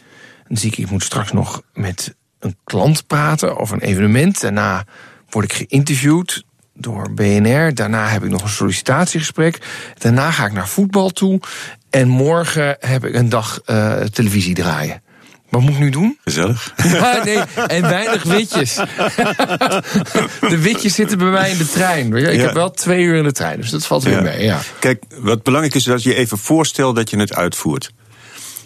Dan 0.47 0.57
zie 0.57 0.71
ik, 0.71 0.77
ik 0.77 0.89
moet 0.89 1.03
straks 1.03 1.31
nog 1.31 1.61
met 1.73 2.15
een 2.39 2.55
klant 2.63 3.07
praten 3.07 3.57
over 3.57 3.75
een 3.75 3.87
evenement. 3.87 4.41
Daarna 4.41 4.85
word 5.29 5.45
ik 5.45 5.53
geïnterviewd 5.67 6.43
door 6.73 7.13
BNR. 7.13 7.73
Daarna 7.75 8.07
heb 8.07 8.23
ik 8.23 8.29
nog 8.29 8.41
een 8.43 8.49
sollicitatiegesprek. 8.49 9.59
Daarna 9.97 10.31
ga 10.31 10.45
ik 10.45 10.51
naar 10.53 10.67
voetbal 10.67 11.09
toe. 11.09 11.39
En 11.89 12.07
morgen 12.07 12.77
heb 12.79 13.05
ik 13.05 13.13
een 13.15 13.29
dag 13.29 13.61
uh, 13.65 13.93
televisie 14.01 14.53
draaien. 14.55 15.01
Wat 15.49 15.61
moet 15.61 15.71
ik 15.73 15.79
nu 15.79 15.89
doen? 15.89 16.17
Gezellig. 16.23 16.73
Ja, 16.83 17.23
nee, 17.23 17.37
en 17.67 17.81
weinig 17.81 18.23
witjes. 18.23 18.75
de 20.53 20.57
witjes 20.61 20.95
zitten 20.95 21.17
bij 21.17 21.27
mij 21.27 21.51
in 21.51 21.57
de 21.57 21.67
trein. 21.69 22.13
Ik 22.15 22.31
Ja. 22.35 22.41
heb 22.41 22.53
wel 22.53 22.71
twee 22.71 23.03
uur 23.03 23.15
in 23.15 23.23
de 23.23 23.31
trein, 23.31 23.57
dus 23.61 23.69
dat 23.69 23.85
valt 23.85 24.03
weer 24.03 24.13
Ja. 24.13 24.21
mee. 24.21 24.43
Ja. 24.43 24.59
Kijk, 24.79 25.03
wat 25.19 25.43
belangrijk 25.43 25.75
is, 25.75 25.81
is 25.85 25.91
dat 25.91 26.03
je 26.03 26.15
even 26.15 26.37
voorstelt 26.37 26.95
dat 26.95 27.09
je 27.09 27.17
het 27.17 27.35
uitvoert. 27.35 27.91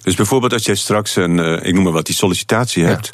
Dus 0.08 0.16
bijvoorbeeld 0.16 0.54
als 0.54 0.66
jij 0.66 0.76
straks 0.76 1.16
een, 1.16 1.40
eh, 1.40 1.68
ik 1.68 1.74
noem 1.74 1.84
maar 1.84 1.92
wat, 1.92 2.06
die 2.06 2.16
sollicitatie 2.16 2.84
hebt. 2.84 3.10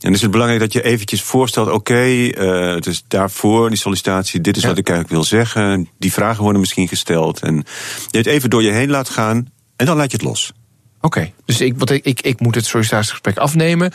En 0.00 0.12
is 0.12 0.22
het 0.22 0.30
belangrijk 0.30 0.60
dat 0.60 0.72
je 0.72 0.82
eventjes 0.82 1.22
voorstelt, 1.22 1.70
oké, 1.70 2.26
eh, 2.28 2.74
het 2.74 2.86
is 2.86 3.04
daarvoor 3.08 3.68
die 3.68 3.78
sollicitatie, 3.78 4.40
dit 4.40 4.56
is 4.56 4.62
Ja. 4.62 4.68
wat 4.68 4.78
ik 4.78 4.88
eigenlijk 4.88 5.16
wil 5.18 5.24
zeggen. 5.38 5.88
Die 5.98 6.12
vragen 6.12 6.42
worden 6.42 6.60
misschien 6.60 6.88
gesteld. 6.88 7.40
En 7.40 7.64
je 8.10 8.18
het 8.18 8.26
even 8.26 8.50
door 8.50 8.62
je 8.62 8.70
heen 8.70 8.90
laat 8.90 9.08
gaan 9.08 9.50
en 9.76 9.86
dan 9.86 9.96
laat 9.96 10.10
je 10.10 10.16
het 10.16 10.26
los. 10.26 10.52
Oké, 11.00 11.32
dus 11.44 11.60
ik, 11.60 11.74
wat 11.78 11.90
ik, 11.90 12.04
ik, 12.04 12.20
ik 12.20 12.40
moet 12.40 12.54
het 12.54 12.66
sollicitatiegesprek 12.66 13.36
afnemen. 13.36 13.92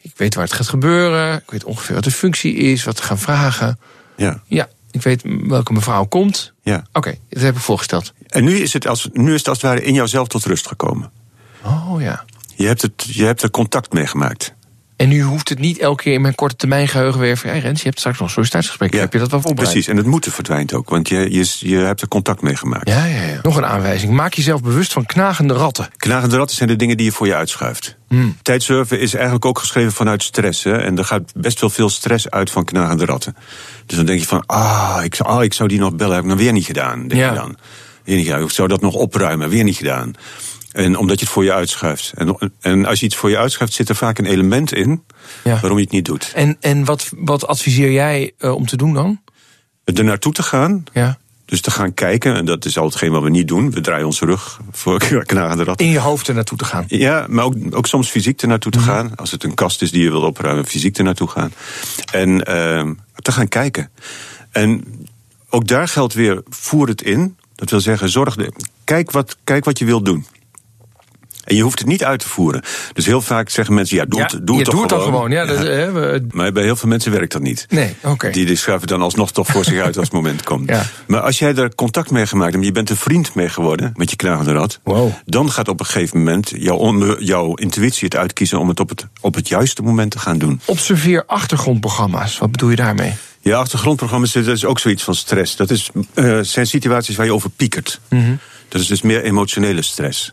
Ik 0.00 0.12
weet 0.16 0.34
waar 0.34 0.44
het 0.44 0.52
gaat 0.52 0.68
gebeuren. 0.68 1.34
Ik 1.36 1.50
weet 1.50 1.64
ongeveer 1.64 1.94
wat 1.94 2.04
de 2.04 2.10
functie 2.10 2.54
is, 2.54 2.84
wat 2.84 2.98
we 2.98 3.02
gaan 3.04 3.18
vragen. 3.18 3.78
Ja, 4.16 4.42
Ja, 4.46 4.68
ik 4.90 5.02
weet 5.02 5.22
welke 5.24 5.72
mevrouw 5.72 6.04
komt. 6.04 6.52
ja. 6.62 6.84
Oké, 6.92 7.14
dat 7.28 7.42
heb 7.42 7.54
ik 7.54 7.60
voorgesteld. 7.60 8.12
En 8.26 8.44
nu 8.44 8.56
is, 8.58 8.72
het 8.72 8.86
als, 8.86 9.08
nu 9.12 9.32
is 9.32 9.38
het 9.38 9.48
als 9.48 9.62
het 9.62 9.66
ware 9.70 9.82
in 9.84 9.94
jouzelf 9.94 10.28
tot 10.28 10.44
rust 10.44 10.66
gekomen. 10.68 11.10
Oh 11.64 12.00
ja. 12.00 12.24
Je 12.54 12.66
hebt, 12.66 12.82
het, 12.82 12.92
je 13.06 13.24
hebt 13.24 13.42
er 13.42 13.50
contact 13.50 13.92
mee 13.92 14.06
gemaakt. 14.06 14.54
En 14.96 15.08
nu 15.08 15.22
hoeft 15.22 15.48
het 15.48 15.58
niet 15.58 15.78
elke 15.78 16.02
keer 16.02 16.12
in 16.14 16.20
mijn 16.20 16.34
korte 16.34 16.56
termijn 16.56 16.88
geheugen 16.88 17.20
weer 17.20 17.36
van... 17.36 17.50
Hey 17.50 17.58
Rens, 17.58 17.78
je 17.80 17.86
hebt 17.86 17.98
straks 17.98 18.18
nog 18.18 18.26
een 18.26 18.32
sollicitatiegesprek. 18.34 18.92
Heb 18.92 19.12
je 19.12 19.18
dat 19.18 19.30
wel 19.30 19.40
voorbereid? 19.40 19.70
Precies, 19.72 19.90
en 19.90 19.96
het 19.96 20.06
moeten 20.06 20.32
verdwijnt 20.32 20.72
ook, 20.74 20.88
want 20.88 21.08
je, 21.08 21.32
je, 21.32 21.56
je 21.58 21.76
hebt 21.76 22.00
er 22.00 22.08
contact 22.08 22.42
mee 22.42 22.56
gemaakt. 22.56 22.88
Ja, 22.88 23.04
ja, 23.04 23.22
ja. 23.22 23.38
Nog 23.42 23.56
een 23.56 23.66
aanwijzing. 23.66 24.12
Maak 24.12 24.34
jezelf 24.34 24.62
bewust 24.62 24.92
van 24.92 25.06
knagende 25.06 25.54
ratten. 25.54 25.88
Knagende 25.96 26.36
ratten 26.36 26.56
zijn 26.56 26.68
de 26.68 26.76
dingen 26.76 26.96
die 26.96 27.06
je 27.06 27.12
voor 27.12 27.26
je 27.26 27.34
uitschuift. 27.34 27.96
Hmm. 28.08 28.36
Tijdsurfen 28.42 29.00
is 29.00 29.14
eigenlijk 29.14 29.44
ook 29.44 29.58
geschreven 29.58 29.92
vanuit 29.92 30.22
stress. 30.22 30.64
Hè? 30.64 30.76
En 30.78 30.98
er 30.98 31.04
gaat 31.04 31.32
best 31.36 31.60
wel 31.60 31.70
veel 31.70 31.88
stress 31.88 32.30
uit 32.30 32.50
van 32.50 32.64
knagende 32.64 33.04
ratten. 33.04 33.36
Dus 33.86 33.96
dan 33.96 34.06
denk 34.06 34.20
je 34.20 34.26
van, 34.26 34.42
ah, 34.46 35.00
ik, 35.02 35.14
zou- 35.14 35.28
ah, 35.28 35.42
ik 35.44 35.52
zou 35.52 35.68
die 35.68 35.78
nog 35.78 35.96
bellen. 35.96 36.14
Heb 36.14 36.24
ik 36.24 36.30
nog 36.30 36.38
weer 36.38 36.52
niet 36.52 36.66
gedaan, 36.66 37.08
denk 37.08 37.20
Ja. 37.20 37.28
je 37.28 37.34
dan. 37.38 37.56
Weer 38.04 38.16
niet 38.16 38.26
gedaan. 38.26 38.42
Ik 38.42 38.50
zou 38.50 38.68
dat 38.68 38.80
nog 38.80 38.94
opruimen, 38.94 39.48
weer 39.48 39.64
niet 39.64 39.76
gedaan. 39.76 40.12
En 40.72 40.96
omdat 40.96 41.18
je 41.18 41.24
het 41.24 41.34
voor 41.34 41.44
je 41.44 41.52
uitschuift. 41.52 42.12
En, 42.16 42.52
en 42.60 42.86
als 42.86 43.00
je 43.00 43.06
iets 43.06 43.16
voor 43.16 43.30
je 43.30 43.38
uitschuift, 43.38 43.72
zit 43.72 43.88
er 43.88 43.96
vaak 43.96 44.18
een 44.18 44.26
element 44.26 44.72
in... 44.72 45.04
Ja. 45.44 45.60
waarom 45.60 45.78
je 45.78 45.84
het 45.84 45.92
niet 45.92 46.04
doet. 46.04 46.32
En, 46.34 46.56
en 46.60 46.84
wat, 46.84 47.10
wat 47.16 47.46
adviseer 47.46 47.92
jij 47.92 48.32
eh, 48.38 48.54
om 48.54 48.66
te 48.66 48.76
doen 48.76 48.94
dan? 48.94 49.20
Er 49.84 50.04
naartoe 50.04 50.32
te 50.32 50.42
gaan, 50.42 50.84
Ja. 50.92 51.18
dus 51.44 51.60
te 51.60 51.70
gaan 51.70 51.94
kijken... 51.94 52.34
en 52.34 52.44
dat 52.44 52.64
is 52.64 52.78
al 52.78 52.84
hetgeen 52.84 53.10
wat 53.12 53.22
we 53.22 53.30
niet 53.30 53.48
doen. 53.48 53.70
We 53.70 53.80
draaien 53.80 54.06
onze 54.06 54.24
rug 54.26 54.60
voor 54.70 54.98
knagende 55.24 55.64
ratten. 55.64 55.86
In 55.86 55.92
je 55.92 55.98
hoofd 55.98 56.28
er 56.28 56.34
naartoe 56.34 56.58
te 56.58 56.64
gaan. 56.64 56.84
Ja, 56.88 57.26
maar 57.28 57.44
ook, 57.44 57.54
ook 57.70 57.86
soms 57.86 58.08
fysiek 58.08 58.42
er 58.42 58.48
naartoe 58.48 58.72
te 58.72 58.78
gaan. 58.78 59.16
Als 59.16 59.30
het 59.30 59.44
een 59.44 59.54
kast 59.54 59.82
is 59.82 59.90
die 59.90 60.02
je 60.02 60.10
wil 60.10 60.22
opruimen, 60.22 60.66
fysiek 60.66 60.98
er 60.98 61.04
naartoe 61.04 61.28
gaan. 61.28 61.52
En 62.12 62.44
ehm 62.44 62.92
te 63.14 63.32
gaan 63.32 63.48
kijken. 63.48 63.90
En 64.50 64.84
ook 65.50 65.66
daar 65.66 65.88
geldt 65.88 66.14
weer, 66.14 66.42
voer 66.48 66.88
het 66.88 67.02
in. 67.02 67.36
Dat 67.54 67.70
wil 67.70 67.80
zeggen, 67.80 68.08
zorg 68.08 68.36
de, 68.36 68.52
kijk, 68.84 69.10
wat, 69.10 69.36
kijk 69.44 69.64
wat 69.64 69.78
je 69.78 69.84
wilt 69.84 70.04
doen. 70.04 70.26
En 71.44 71.56
je 71.56 71.62
hoeft 71.62 71.78
het 71.78 71.88
niet 71.88 72.04
uit 72.04 72.20
te 72.20 72.28
voeren. 72.28 72.62
Dus 72.92 73.06
heel 73.06 73.20
vaak 73.20 73.48
zeggen 73.48 73.74
mensen, 73.74 73.96
ja, 73.96 74.04
doe 74.04 74.18
ja, 74.20 74.26
het, 74.26 74.46
doe 74.46 74.56
het 74.56 74.64
toch 74.64 74.74
doet 74.80 74.92
gewoon. 74.92 75.04
gewoon. 75.04 75.30
Ja, 75.30 75.44
dat, 75.46 75.58
hè, 75.58 75.92
we- 75.92 76.24
Maar 76.30 76.52
bij 76.52 76.62
heel 76.62 76.76
veel 76.76 76.88
mensen 76.88 77.12
werkt 77.12 77.32
dat 77.32 77.42
niet. 77.42 77.66
nee, 77.68 77.94
oké. 78.02 78.30
Die, 78.30 78.46
die 78.46 78.56
schuiven 78.56 78.88
dan 78.88 79.02
alsnog 79.02 79.32
toch 79.32 79.46
voor 79.46 79.64
zich 79.64 79.80
uit 79.80 79.96
als 79.96 80.04
het 80.06 80.14
moment 80.14 80.42
komt. 80.42 80.68
Ja. 80.68 80.82
Maar 81.06 81.20
als 81.20 81.38
jij 81.38 81.54
er 81.54 81.74
contact 81.74 82.10
mee 82.10 82.26
gemaakt 82.26 82.52
hebt, 82.52 82.64
je 82.64 82.72
bent 82.72 82.90
een 82.90 82.96
vriend 82.96 83.34
mee 83.34 83.48
geworden 83.48 83.92
met 83.94 84.10
je 84.10 84.16
knagende 84.16 84.52
rat, 84.52 84.80
Wow. 84.82 85.12
dan 85.24 85.50
gaat 85.50 85.68
op 85.68 85.80
een 85.80 85.86
gegeven 85.86 86.18
moment 86.18 86.52
jouw, 86.56 86.76
onbe- 86.76 87.16
jouw 87.18 87.54
intuïtie 87.54 88.04
het 88.04 88.16
uitkiezen 88.16 88.58
om 88.58 88.68
het 88.68 88.80
op, 88.80 88.88
het 88.88 89.06
op 89.20 89.34
het 89.34 89.48
juiste 89.48 89.82
moment 89.82 90.10
te 90.10 90.18
gaan 90.18 90.38
doen. 90.38 90.60
Observeer 90.64 91.24
achtergrondprogramma's. 91.26 92.38
Wat 92.38 92.50
bedoel 92.50 92.70
je 92.70 92.76
daarmee? 92.76 93.12
Je 93.40 93.54
achtergrondprogramma's, 93.54 94.32
dat 94.32 94.46
is 94.46 94.64
ook 94.64 94.78
zoiets 94.78 95.02
van 95.02 95.14
stress. 95.14 95.56
Dat 95.56 95.70
is, 95.70 95.90
eh, 96.14 96.38
zijn 96.42 96.66
situaties 96.66 97.16
waar 97.16 97.26
je 97.26 97.32
over 97.34 97.50
piekert. 97.50 98.00
Dat 98.68 98.80
is 98.80 98.86
dus 98.86 99.02
meer 99.02 99.22
emotionele 99.22 99.82
stress. 99.82 100.32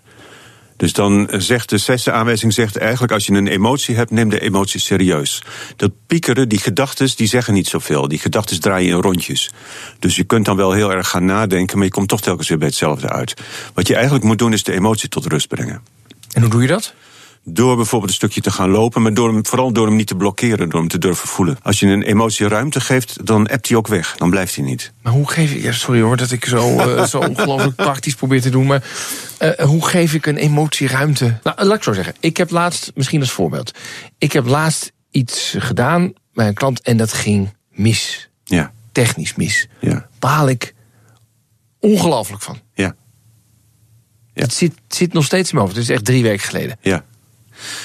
Dus 0.77 0.93
dan 0.93 1.27
zegt 1.31 1.69
de 1.69 1.77
zesde 1.77 2.11
aanwijzing 2.11 2.53
zegt 2.53 2.77
eigenlijk 2.77 3.11
als 3.13 3.25
je 3.25 3.33
een 3.33 3.47
emotie 3.47 3.95
hebt, 3.95 4.11
neem 4.11 4.29
de 4.29 4.39
emotie 4.39 4.79
serieus. 4.79 5.43
Dat 5.75 5.91
piekeren, 6.07 6.49
die 6.49 6.59
gedachten, 6.59 7.09
die 7.15 7.27
zeggen 7.27 7.53
niet 7.53 7.67
zoveel. 7.67 8.07
Die 8.07 8.19
gedachten 8.19 8.61
draaien 8.61 8.95
in 8.95 9.01
rondjes. 9.01 9.51
Dus 9.99 10.15
je 10.15 10.23
kunt 10.23 10.45
dan 10.45 10.55
wel 10.55 10.71
heel 10.71 10.91
erg 10.91 11.09
gaan 11.09 11.25
nadenken, 11.25 11.77
maar 11.77 11.85
je 11.85 11.91
komt 11.91 12.07
toch 12.07 12.21
telkens 12.21 12.49
weer 12.49 12.57
bij 12.57 12.67
hetzelfde 12.67 13.09
uit. 13.09 13.33
Wat 13.73 13.87
je 13.87 13.93
eigenlijk 13.93 14.23
moet 14.23 14.37
doen 14.37 14.53
is 14.53 14.63
de 14.63 14.73
emotie 14.73 15.09
tot 15.09 15.25
rust 15.25 15.47
brengen. 15.47 15.81
En 16.33 16.41
hoe 16.41 16.51
doe 16.51 16.61
je 16.61 16.67
dat? 16.67 16.93
Door 17.49 17.75
bijvoorbeeld 17.75 18.11
een 18.11 18.17
stukje 18.17 18.41
te 18.41 18.51
gaan 18.51 18.69
lopen, 18.69 19.01
maar 19.01 19.13
door 19.13 19.33
hem, 19.33 19.45
vooral 19.45 19.71
door 19.73 19.87
hem 19.87 19.95
niet 19.95 20.07
te 20.07 20.15
blokkeren, 20.15 20.69
door 20.69 20.79
hem 20.79 20.89
te 20.89 20.97
durven 20.97 21.27
voelen. 21.27 21.57
Als 21.61 21.79
je 21.79 21.87
een 21.87 22.01
emotie 22.01 22.47
ruimte 22.47 22.81
geeft, 22.81 23.25
dan 23.25 23.47
appt 23.47 23.67
hij 23.67 23.77
ook 23.77 23.87
weg. 23.87 24.15
Dan 24.17 24.29
blijft 24.29 24.55
hij 24.55 24.63
niet. 24.63 24.91
Maar 25.01 25.13
hoe 25.13 25.29
geef 25.31 25.51
ik... 25.53 25.61
Ja, 25.61 25.71
sorry 25.71 26.01
hoor 26.01 26.17
dat 26.17 26.31
ik 26.31 26.45
zo, 26.45 26.77
eh, 26.79 27.03
zo 27.05 27.19
ongelooflijk 27.19 27.75
praktisch 27.75 28.15
probeer 28.15 28.41
te 28.41 28.49
doen. 28.49 28.65
Maar 28.65 28.83
eh, 29.37 29.65
hoe 29.65 29.87
geef 29.87 30.13
ik 30.13 30.25
een 30.25 30.37
emotie 30.37 30.87
ruimte? 30.87 31.39
Nou, 31.43 31.63
laat 31.63 31.77
ik 31.77 31.83
zo 31.83 31.93
zeggen. 31.93 32.15
Ik 32.19 32.37
heb 32.37 32.49
laatst, 32.49 32.91
misschien 32.95 33.19
als 33.19 33.31
voorbeeld. 33.31 33.71
Ik 34.17 34.31
heb 34.31 34.45
laatst 34.45 34.91
iets 35.11 35.55
gedaan 35.57 36.13
bij 36.33 36.47
een 36.47 36.53
klant 36.53 36.81
en 36.81 36.97
dat 36.97 37.13
ging 37.13 37.53
mis. 37.69 38.29
Ja, 38.43 38.71
Technisch 38.91 39.35
mis. 39.35 39.67
ja, 39.79 40.09
Baal 40.19 40.49
ik 40.49 40.73
ongelooflijk 41.79 42.41
van. 42.41 42.59
ja, 42.73 42.95
Ja. 44.33 44.43
Het 44.43 44.53
zit, 44.53 44.73
zit 44.87 45.13
nog 45.13 45.25
steeds 45.25 45.49
in 45.49 45.55
mijn 45.55 45.67
hoofd. 45.67 45.79
Het 45.79 45.89
is 45.89 45.95
echt 45.95 46.05
drie 46.05 46.23
weken 46.23 46.45
geleden. 46.47 46.77
ja. 46.81 47.03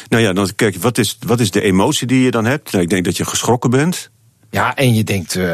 Nou 0.09 0.23
ja, 0.23 0.33
dan 0.33 0.55
kijk, 0.57 0.77
wat 0.77 0.99
is, 0.99 1.19
wat 1.27 1.41
is 1.41 1.51
de 1.51 1.61
emotie 1.61 2.07
die 2.07 2.23
je 2.23 2.31
dan 2.31 2.45
hebt? 2.45 2.73
Nou, 2.73 2.85
ik 2.85 2.91
denk 2.91 3.05
dat 3.05 3.17
je 3.17 3.25
geschrokken 3.25 3.71
bent. 3.71 4.11
Ja, 4.51 4.77
en 4.77 4.95
je 4.95 5.05
denkt, 5.05 5.37
eh, 5.37 5.45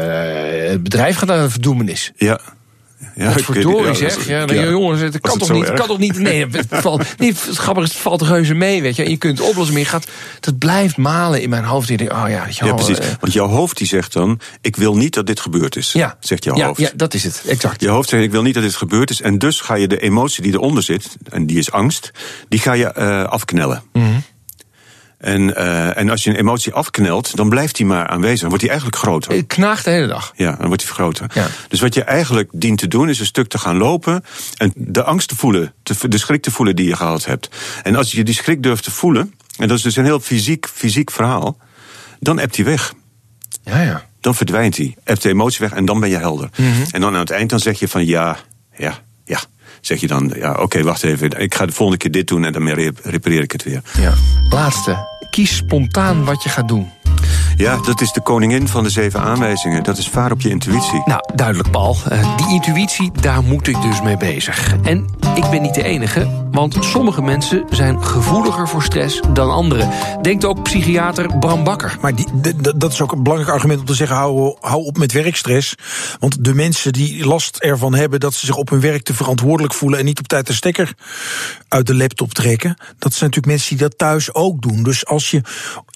het 0.69 0.83
bedrijf 0.83 1.17
gaat 1.17 1.27
naar 1.27 1.39
een 1.39 1.51
verdoemenis. 1.51 2.11
Ja. 2.15 2.39
Ja, 3.19 3.31
verdorie 3.31 3.95
zeg. 3.95 4.27
Ja, 4.27 4.39
ja. 4.39 4.53
ja. 4.53 4.69
jongens, 4.69 5.01
het 5.01 5.19
kan 5.19 5.37
toch 5.37 5.51
niet, 5.51 5.63
erg? 5.63 5.77
kan 5.77 5.87
toch 5.87 5.97
niet. 5.97 6.19
Nee, 6.19 6.45
het 6.51 6.65
valt, 6.69 7.03
nee, 7.17 7.29
het 7.29 7.57
grappige 7.57 7.87
is, 7.87 7.93
het 7.93 8.01
valt 8.01 8.21
reuze 8.21 8.53
mee, 8.53 8.81
weet 8.81 8.95
je. 8.95 9.09
Je 9.09 9.17
kunt 9.17 9.37
het 9.37 9.47
oplossen, 9.47 9.73
maar 9.73 9.83
je 9.83 9.89
gaat, 9.89 10.07
dat 10.39 10.57
blijft 10.57 10.97
malen 10.97 11.41
in 11.41 11.49
mijn 11.49 11.63
hoofd. 11.63 11.87
En 11.89 11.91
je 11.91 11.97
denkt, 11.97 12.13
oh 12.13 12.29
ja, 12.29 12.47
je 12.49 12.65
Ja, 12.65 12.73
precies. 12.73 12.99
eh, 12.99 13.07
Want 13.19 13.33
jouw 13.33 13.47
hoofd 13.47 13.77
die 13.77 13.87
zegt 13.87 14.13
dan: 14.13 14.39
Ik 14.61 14.75
wil 14.75 14.95
niet 14.95 15.13
dat 15.13 15.25
dit 15.27 15.39
gebeurd 15.39 15.75
is. 15.75 15.91
ja, 15.91 16.17
Zegt 16.19 16.43
jouw 16.43 16.55
hoofd. 16.55 16.79
Ja, 16.79 16.89
dat 16.95 17.13
is 17.13 17.23
het, 17.23 17.43
exact. 17.47 17.81
Je 17.81 17.87
hoofd 17.87 18.09
zegt: 18.09 18.23
Ik 18.23 18.31
wil 18.31 18.41
niet 18.41 18.53
dat 18.53 18.63
dit 18.63 18.75
gebeurd 18.75 19.09
is. 19.09 19.21
En 19.21 19.37
dus 19.37 19.61
ga 19.61 19.75
je 19.75 19.87
de 19.87 19.99
emotie 19.99 20.43
die 20.43 20.53
eronder 20.53 20.83
zit, 20.83 21.07
en 21.29 21.45
die 21.45 21.57
is 21.57 21.71
angst, 21.71 22.11
die 22.49 22.59
ga 22.59 22.73
je 22.73 22.85
eh, 22.91 23.23
afknellen. 23.23 23.83
Mhm. 23.93 24.05
En, 25.19 25.55
eh, 25.55 25.97
en 25.97 26.09
als 26.09 26.23
je 26.23 26.29
een 26.29 26.35
emotie 26.35 26.73
afknelt, 26.73 27.35
dan 27.35 27.49
blijft 27.49 27.75
die 27.75 27.85
maar 27.85 28.07
aanwezig. 28.07 28.39
Dan 28.39 28.49
wordt 28.49 28.63
die 28.63 28.69
eigenlijk 28.69 29.01
groter. 29.01 29.31
Het 29.31 29.47
knaagt 29.47 29.83
de 29.83 29.89
hele 29.89 30.07
dag. 30.07 30.33
Ja, 30.35 30.55
dan 30.55 30.67
wordt 30.67 30.81
die 30.81 30.91
groter. 30.91 31.31
Ja. 31.33 31.47
Dus 31.67 31.79
wat 31.79 31.93
je 31.93 32.03
eigenlijk 32.03 32.49
dient 32.53 32.77
te 32.77 32.87
doen, 32.87 33.09
is 33.09 33.19
een 33.19 33.25
stuk 33.25 33.47
te 33.47 33.57
gaan 33.57 33.77
lopen. 33.77 34.23
En 34.57 34.73
de 34.75 35.03
angst 35.03 35.27
te 35.27 35.35
voelen, 35.35 35.73
de 36.07 36.17
schrik 36.17 36.41
te 36.41 36.51
voelen 36.51 36.75
die 36.75 36.87
je 36.87 36.95
gehad 36.95 37.25
hebt. 37.25 37.49
En 37.83 37.95
als 37.95 38.11
je 38.11 38.23
die 38.23 38.35
schrik 38.35 38.63
durft 38.63 38.83
te 38.83 38.91
voelen, 38.91 39.33
en 39.57 39.67
dat 39.67 39.77
is 39.77 39.83
dus 39.83 39.95
een 39.95 40.03
heel 40.03 40.19
fysiek, 40.19 40.67
fysiek 40.73 41.11
verhaal, 41.11 41.57
dan 42.19 42.39
hebt 42.39 42.55
die 42.55 42.65
weg. 42.65 42.93
Ja, 43.63 43.81
ja. 43.81 44.07
Dan 44.21 44.35
verdwijnt 44.35 44.75
die. 44.75 44.95
Hebt 45.03 45.21
de 45.21 45.29
emotie 45.29 45.59
weg 45.59 45.71
en 45.71 45.85
dan 45.85 45.99
ben 45.99 46.09
je 46.09 46.17
helder. 46.17 46.49
Mhm. 46.55 46.69
En 46.91 47.01
dan 47.01 47.13
aan 47.13 47.19
het 47.19 47.31
eind 47.31 47.49
dan 47.49 47.59
zeg 47.59 47.79
je 47.79 47.87
van 47.87 48.05
ja, 48.05 48.37
ja, 48.77 48.99
ja. 49.25 49.39
Zeg 49.81 49.99
je 49.99 50.07
dan, 50.07 50.33
ja, 50.35 50.53
oké, 50.53 50.83
wacht 50.83 51.03
even. 51.03 51.31
Ik 51.41 51.55
ga 51.55 51.65
de 51.65 51.71
volgende 51.71 52.01
keer 52.01 52.11
dit 52.11 52.27
doen 52.27 52.45
en 52.45 52.53
dan 52.53 52.67
rep- 52.69 52.99
repareer 53.03 53.41
ik 53.41 53.51
het 53.51 53.63
weer. 53.63 53.81
ja. 53.99 54.13
Laatste. 54.49 55.07
Kies 55.29 55.55
spontaan 55.55 56.23
wat 56.25 56.43
je 56.43 56.49
gaat 56.49 56.67
doen. 56.67 56.89
Ja, 57.59 57.77
dat 57.77 58.01
is 58.01 58.11
de 58.11 58.21
koningin 58.21 58.67
van 58.67 58.83
de 58.83 58.89
zeven 58.89 59.19
aanwijzingen. 59.19 59.83
Dat 59.83 59.97
is 59.97 60.09
vaar 60.09 60.31
op 60.31 60.41
je 60.41 60.49
intuïtie. 60.49 61.01
Nou, 61.05 61.21
duidelijk, 61.35 61.71
Paul. 61.71 61.97
Eh, 62.09 62.37
die 62.37 62.49
intuïtie, 62.49 63.11
daar 63.21 63.43
moet 63.43 63.67
ik 63.67 63.81
dus 63.81 64.01
mee 64.01 64.17
bezig. 64.17 64.75
En 64.83 65.05
ik 65.35 65.49
ben 65.49 65.61
niet 65.61 65.73
de 65.73 65.83
enige, 65.83 66.47
want 66.51 66.77
sommige 66.79 67.21
mensen 67.21 67.65
zijn 67.69 68.03
gevoeliger 68.03 68.67
voor 68.67 68.83
stress 68.83 69.21
dan 69.33 69.51
anderen. 69.51 69.89
Denkt 70.21 70.45
ook 70.45 70.63
psychiater 70.63 71.37
Bram 71.39 71.63
Bakker. 71.63 71.97
Maar 72.01 72.15
die, 72.15 72.27
dat 72.75 72.91
is 72.91 73.01
ook 73.01 73.11
een 73.11 73.23
belangrijk 73.23 73.53
argument 73.53 73.79
om 73.79 73.85
te 73.85 73.93
zeggen: 73.93 74.17
hou, 74.17 74.55
hou 74.59 74.83
op 74.83 74.97
met 74.97 75.11
werkstress. 75.11 75.75
Want 76.19 76.43
de 76.43 76.53
mensen 76.53 76.93
die 76.93 77.25
last 77.25 77.57
ervan 77.57 77.95
hebben 77.95 78.19
dat 78.19 78.33
ze 78.33 78.45
zich 78.45 78.55
op 78.55 78.69
hun 78.69 78.81
werk 78.81 79.03
te 79.03 79.13
verantwoordelijk 79.13 79.73
voelen 79.73 79.99
en 79.99 80.05
niet 80.05 80.19
op 80.19 80.27
tijd 80.27 80.47
de 80.47 80.53
stekker 80.53 80.93
uit 81.67 81.87
de 81.87 81.95
laptop 81.95 82.33
trekken, 82.33 82.77
dat 82.97 83.13
zijn 83.13 83.29
natuurlijk 83.29 83.45
mensen 83.45 83.69
die 83.69 83.87
dat 83.87 83.97
thuis 83.97 84.33
ook 84.33 84.61
doen. 84.61 84.83
Dus 84.83 85.05
als 85.05 85.31
je 85.31 85.41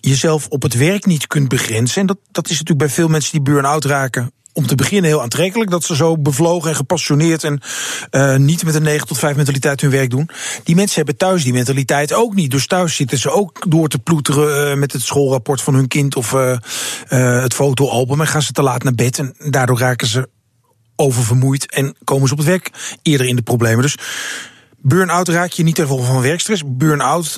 jezelf 0.05 0.47
op 0.47 0.61
het 0.61 0.73
werk 0.73 1.05
niet 1.05 1.27
kunt 1.27 1.47
begrenzen, 1.47 2.01
en 2.01 2.07
dat, 2.07 2.17
dat 2.31 2.45
is 2.45 2.51
natuurlijk 2.51 2.79
bij 2.79 2.89
veel 2.89 3.07
mensen 3.07 3.31
die 3.31 3.41
burn-out 3.41 3.85
raken 3.85 4.31
om 4.53 4.67
te 4.67 4.75
beginnen 4.75 5.09
heel 5.09 5.21
aantrekkelijk 5.21 5.71
dat 5.71 5.83
ze 5.83 5.95
zo 5.95 6.17
bevlogen 6.17 6.69
en 6.69 6.75
gepassioneerd 6.75 7.43
en 7.43 7.61
uh, 8.11 8.35
niet 8.35 8.63
met 8.65 8.75
een 8.75 8.83
9 8.83 9.07
tot 9.07 9.17
5 9.17 9.35
mentaliteit 9.35 9.81
hun 9.81 9.89
werk 9.89 10.09
doen. 10.09 10.29
Die 10.63 10.75
mensen 10.75 10.95
hebben 10.95 11.17
thuis 11.17 11.43
die 11.43 11.53
mentaliteit 11.53 12.13
ook 12.13 12.33
niet. 12.33 12.51
Dus 12.51 12.67
thuis 12.67 12.95
zitten 12.95 13.17
ze 13.17 13.29
ook 13.29 13.71
door 13.71 13.87
te 13.87 13.99
ploeteren 13.99 14.71
uh, 14.71 14.79
met 14.79 14.91
het 14.93 15.01
schoolrapport 15.01 15.61
van 15.61 15.73
hun 15.73 15.87
kind 15.87 16.15
of 16.15 16.33
uh, 16.33 16.57
het 17.41 17.53
fotoalbum 17.53 18.21
en 18.21 18.27
gaan 18.27 18.41
ze 18.41 18.51
te 18.51 18.61
laat 18.61 18.83
naar 18.83 18.95
bed 18.95 19.19
en 19.19 19.35
daardoor 19.49 19.79
raken 19.79 20.07
ze 20.07 20.29
oververmoeid 20.95 21.71
en 21.71 21.95
komen 22.03 22.27
ze 22.27 22.33
op 22.33 22.39
het 22.39 22.47
werk 22.47 22.97
eerder 23.01 23.27
in 23.27 23.35
de 23.35 23.41
problemen. 23.41 23.81
Dus 23.81 23.97
burn-out 24.77 25.27
raak 25.27 25.51
je 25.51 25.63
niet 25.63 25.75
ten 25.75 25.87
gevolge 25.87 26.11
van 26.11 26.21
werkstress. 26.21 26.63
Burn-out 26.65 27.37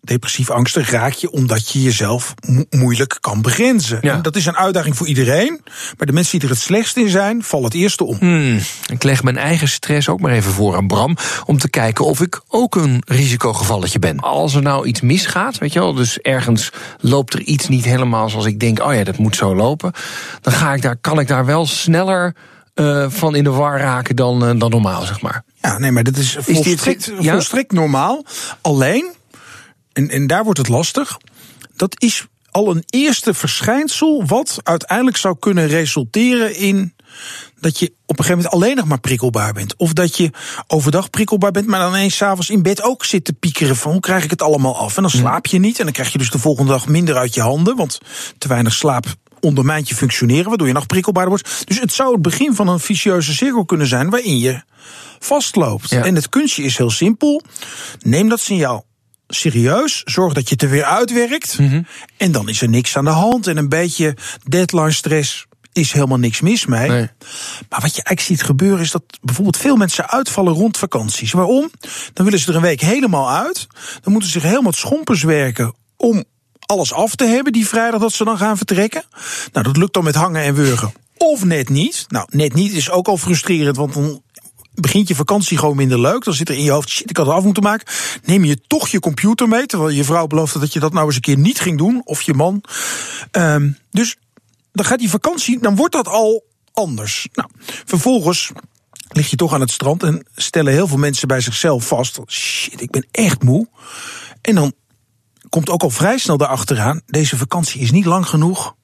depressief 0.00 0.50
angstig 0.50 0.90
raak 0.90 1.12
je 1.12 1.30
omdat 1.30 1.70
je 1.70 1.82
jezelf 1.82 2.34
mo 2.46 2.64
moeilijk 2.70 3.18
kan 3.20 3.42
begrenzen. 3.42 3.98
Ja. 4.00 4.16
Dat 4.16 4.36
is 4.36 4.46
een 4.46 4.56
uitdaging 4.56 4.96
voor 4.96 5.06
iedereen. 5.06 5.60
Maar 5.96 6.06
de 6.06 6.12
mensen 6.12 6.38
die 6.38 6.48
er 6.48 6.54
het 6.54 6.64
slechtst 6.64 6.96
in 6.96 7.08
zijn, 7.08 7.42
vallen 7.42 7.64
het 7.64 7.74
eerste 7.74 8.04
om. 8.04 8.16
Hmm. 8.18 8.58
Ik 8.92 9.02
leg 9.02 9.22
mijn 9.22 9.36
eigen 9.36 9.68
stress 9.68 10.08
ook 10.08 10.20
maar 10.20 10.32
even 10.32 10.52
voor 10.52 10.76
aan 10.76 10.86
Bram. 10.86 11.16
Om 11.46 11.58
te 11.58 11.68
kijken 11.68 12.04
of 12.04 12.20
ik 12.20 12.40
ook 12.48 12.74
een 12.74 13.02
risicogevalletje 13.06 13.98
ben. 13.98 14.20
Als 14.20 14.54
er 14.54 14.62
nou 14.62 14.86
iets 14.86 15.00
misgaat, 15.00 15.58
weet 15.58 15.72
je 15.72 15.78
wel, 15.78 15.94
dus 15.94 16.18
ergens 16.18 16.70
loopt 17.00 17.34
er 17.34 17.40
iets 17.40 17.68
niet 17.68 17.84
helemaal 17.84 18.28
zoals 18.28 18.46
ik 18.46 18.60
denk, 18.60 18.82
oh 18.82 18.94
ja, 18.94 19.04
dat 19.04 19.18
moet 19.18 19.36
zo 19.36 19.54
lopen. 19.54 19.92
Dan 20.40 20.52
ga 20.52 20.74
ik 20.74 20.82
daar, 20.82 20.96
kan 20.96 21.20
ik 21.20 21.28
daar 21.28 21.46
wel 21.46 21.66
sneller 21.66 22.34
uh, 22.74 23.04
van 23.08 23.34
in 23.34 23.44
de 23.44 23.50
war 23.50 23.78
raken 23.78 24.16
dan, 24.16 24.48
uh, 24.48 24.60
dan 24.60 24.70
normaal, 24.70 25.04
zeg 25.04 25.20
maar. 25.20 25.42
Ja, 25.60 25.78
nee, 25.78 25.90
maar 25.90 26.04
dat 26.04 26.16
is 26.16 26.36
volstrekt, 26.40 26.86
is 26.86 27.04
dit, 27.04 27.24
ja? 27.24 27.32
volstrekt 27.32 27.72
normaal. 27.72 28.24
Alleen 28.60 29.12
en, 29.92 30.10
en 30.10 30.26
daar 30.26 30.44
wordt 30.44 30.58
het 30.58 30.68
lastig. 30.68 31.18
Dat 31.76 32.02
is 32.02 32.26
al 32.50 32.70
een 32.70 32.84
eerste 32.86 33.34
verschijnsel 33.34 34.24
wat 34.26 34.58
uiteindelijk 34.62 35.16
zou 35.16 35.36
kunnen 35.38 35.66
resulteren 35.66 36.56
in 36.56 36.94
dat 37.60 37.78
je 37.78 37.86
op 37.86 38.18
een 38.18 38.24
gegeven 38.24 38.36
moment 38.36 38.54
alleen 38.54 38.76
nog 38.76 38.86
maar 38.86 39.00
prikkelbaar 39.00 39.52
bent. 39.52 39.76
Of 39.76 39.92
dat 39.92 40.16
je 40.16 40.30
overdag 40.66 41.10
prikkelbaar 41.10 41.50
bent, 41.50 41.66
maar 41.66 41.80
dan 41.80 41.90
ineens 41.90 42.16
s'avonds 42.16 42.50
in 42.50 42.62
bed 42.62 42.82
ook 42.82 43.04
zit 43.04 43.24
te 43.24 43.32
piekeren 43.32 43.76
van 43.76 43.92
hoe 43.92 44.00
krijg 44.00 44.24
ik 44.24 44.30
het 44.30 44.42
allemaal 44.42 44.76
af. 44.76 44.96
En 44.96 45.02
dan 45.02 45.10
slaap 45.10 45.46
je 45.46 45.58
niet 45.58 45.78
en 45.78 45.84
dan 45.84 45.92
krijg 45.92 46.12
je 46.12 46.18
dus 46.18 46.30
de 46.30 46.38
volgende 46.38 46.72
dag 46.72 46.88
minder 46.88 47.16
uit 47.16 47.34
je 47.34 47.40
handen, 47.40 47.76
want 47.76 48.00
te 48.38 48.48
weinig 48.48 48.72
slaap 48.72 49.06
ondermijnt 49.40 49.88
je 49.88 49.94
functioneren, 49.94 50.48
waardoor 50.48 50.66
je 50.66 50.72
nog 50.72 50.86
prikkelbaarder 50.86 51.32
wordt. 51.32 51.66
Dus 51.66 51.80
het 51.80 51.92
zou 51.92 52.12
het 52.12 52.22
begin 52.22 52.54
van 52.54 52.68
een 52.68 52.80
vicieuze 52.80 53.32
cirkel 53.32 53.64
kunnen 53.64 53.86
zijn 53.86 54.10
waarin 54.10 54.38
je 54.38 54.62
vastloopt. 55.18 55.92
En 55.92 56.14
het 56.14 56.28
kunstje 56.28 56.62
is 56.62 56.76
heel 56.76 56.90
simpel. 56.90 57.42
Neem 58.00 58.28
dat 58.28 58.40
signaal 58.40 58.84
serieus. 59.30 60.02
Zorg 60.04 60.32
dat 60.32 60.48
je 60.48 60.54
het 60.54 60.62
er 60.62 60.70
weer 60.70 60.84
uitwerkt. 60.84 61.58
Mm-hmm. 61.58 61.86
En 62.16 62.32
dan 62.32 62.48
is 62.48 62.62
er 62.62 62.68
niks 62.68 62.96
aan 62.96 63.04
de 63.04 63.10
hand. 63.10 63.46
En 63.46 63.56
een 63.56 63.68
beetje 63.68 64.16
deadline 64.44 64.92
stress 64.92 65.46
is 65.72 65.92
helemaal 65.92 66.18
niks 66.18 66.40
mis 66.40 66.66
mee. 66.66 66.88
Nee. 66.88 67.08
Maar 67.68 67.80
wat 67.80 67.96
je 67.96 68.02
eigenlijk 68.02 68.20
ziet 68.20 68.42
gebeuren 68.42 68.80
is 68.80 68.90
dat 68.90 69.02
bijvoorbeeld 69.22 69.56
veel 69.56 69.76
mensen 69.76 70.10
uitvallen 70.10 70.52
rond 70.52 70.76
vakanties. 70.76 71.32
Waarom? 71.32 71.70
Dan 72.12 72.24
willen 72.24 72.40
ze 72.40 72.48
er 72.48 72.56
een 72.56 72.62
week 72.62 72.80
helemaal 72.80 73.30
uit. 73.30 73.66
Dan 74.00 74.12
moeten 74.12 74.30
ze 74.30 74.40
zich 74.40 74.50
helemaal 74.50 74.72
schompers 74.72 75.22
werken 75.22 75.74
om 75.96 76.24
alles 76.60 76.92
af 76.92 77.14
te 77.14 77.24
hebben 77.24 77.52
die 77.52 77.66
vrijdag 77.66 78.00
dat 78.00 78.12
ze 78.12 78.24
dan 78.24 78.38
gaan 78.38 78.56
vertrekken. 78.56 79.02
Nou, 79.52 79.64
dat 79.64 79.76
lukt 79.76 79.94
dan 79.94 80.04
met 80.04 80.14
hangen 80.14 80.42
en 80.42 80.54
wurgen. 80.54 80.92
Of 81.16 81.44
net 81.44 81.68
niet. 81.68 82.04
Nou, 82.08 82.26
net 82.30 82.54
niet 82.54 82.72
is 82.72 82.90
ook 82.90 83.08
al 83.08 83.16
frustrerend, 83.16 83.76
want 83.76 83.94
dan 83.94 84.22
begint 84.74 85.08
je 85.08 85.14
vakantie 85.14 85.58
gewoon 85.58 85.76
minder 85.76 86.00
leuk. 86.00 86.24
Dan 86.24 86.34
zit 86.34 86.48
er 86.48 86.54
in 86.54 86.62
je 86.62 86.70
hoofd, 86.70 86.88
shit, 86.88 87.10
ik 87.10 87.16
had 87.16 87.26
het 87.26 87.34
af 87.34 87.44
moeten 87.44 87.62
maken. 87.62 87.86
Neem 88.24 88.44
je 88.44 88.60
toch 88.66 88.88
je 88.88 89.00
computer 89.00 89.48
mee, 89.48 89.66
terwijl 89.66 89.90
je 89.90 90.04
vrouw 90.04 90.26
beloofde 90.26 90.58
dat 90.58 90.72
je 90.72 90.80
dat 90.80 90.92
nou 90.92 91.06
eens 91.06 91.14
een 91.14 91.20
keer 91.20 91.38
niet 91.38 91.60
ging 91.60 91.78
doen. 91.78 92.02
Of 92.04 92.22
je 92.22 92.34
man. 92.34 92.62
Um, 93.32 93.78
dus 93.90 94.16
dan 94.72 94.84
gaat 94.84 94.98
die 94.98 95.10
vakantie, 95.10 95.60
dan 95.60 95.76
wordt 95.76 95.94
dat 95.94 96.08
al 96.08 96.44
anders. 96.72 97.28
Nou, 97.32 97.48
vervolgens 97.84 98.50
lig 99.08 99.30
je 99.30 99.36
toch 99.36 99.54
aan 99.54 99.60
het 99.60 99.70
strand 99.70 100.02
en 100.02 100.26
stellen 100.34 100.72
heel 100.72 100.86
veel 100.86 100.98
mensen 100.98 101.28
bij 101.28 101.40
zichzelf 101.40 101.86
vast: 101.86 102.20
shit, 102.26 102.80
ik 102.80 102.90
ben 102.90 103.06
echt 103.10 103.42
moe. 103.42 103.68
En 104.42 104.54
dan 104.54 104.72
komt 105.48 105.70
ook 105.70 105.82
al 105.82 105.90
vrij 105.90 106.18
snel 106.18 106.36
daarachteraan: 106.36 107.00
deze 107.06 107.36
vakantie 107.36 107.80
is 107.80 107.90
niet 107.90 108.04
lang 108.04 108.26
genoeg 108.26 108.74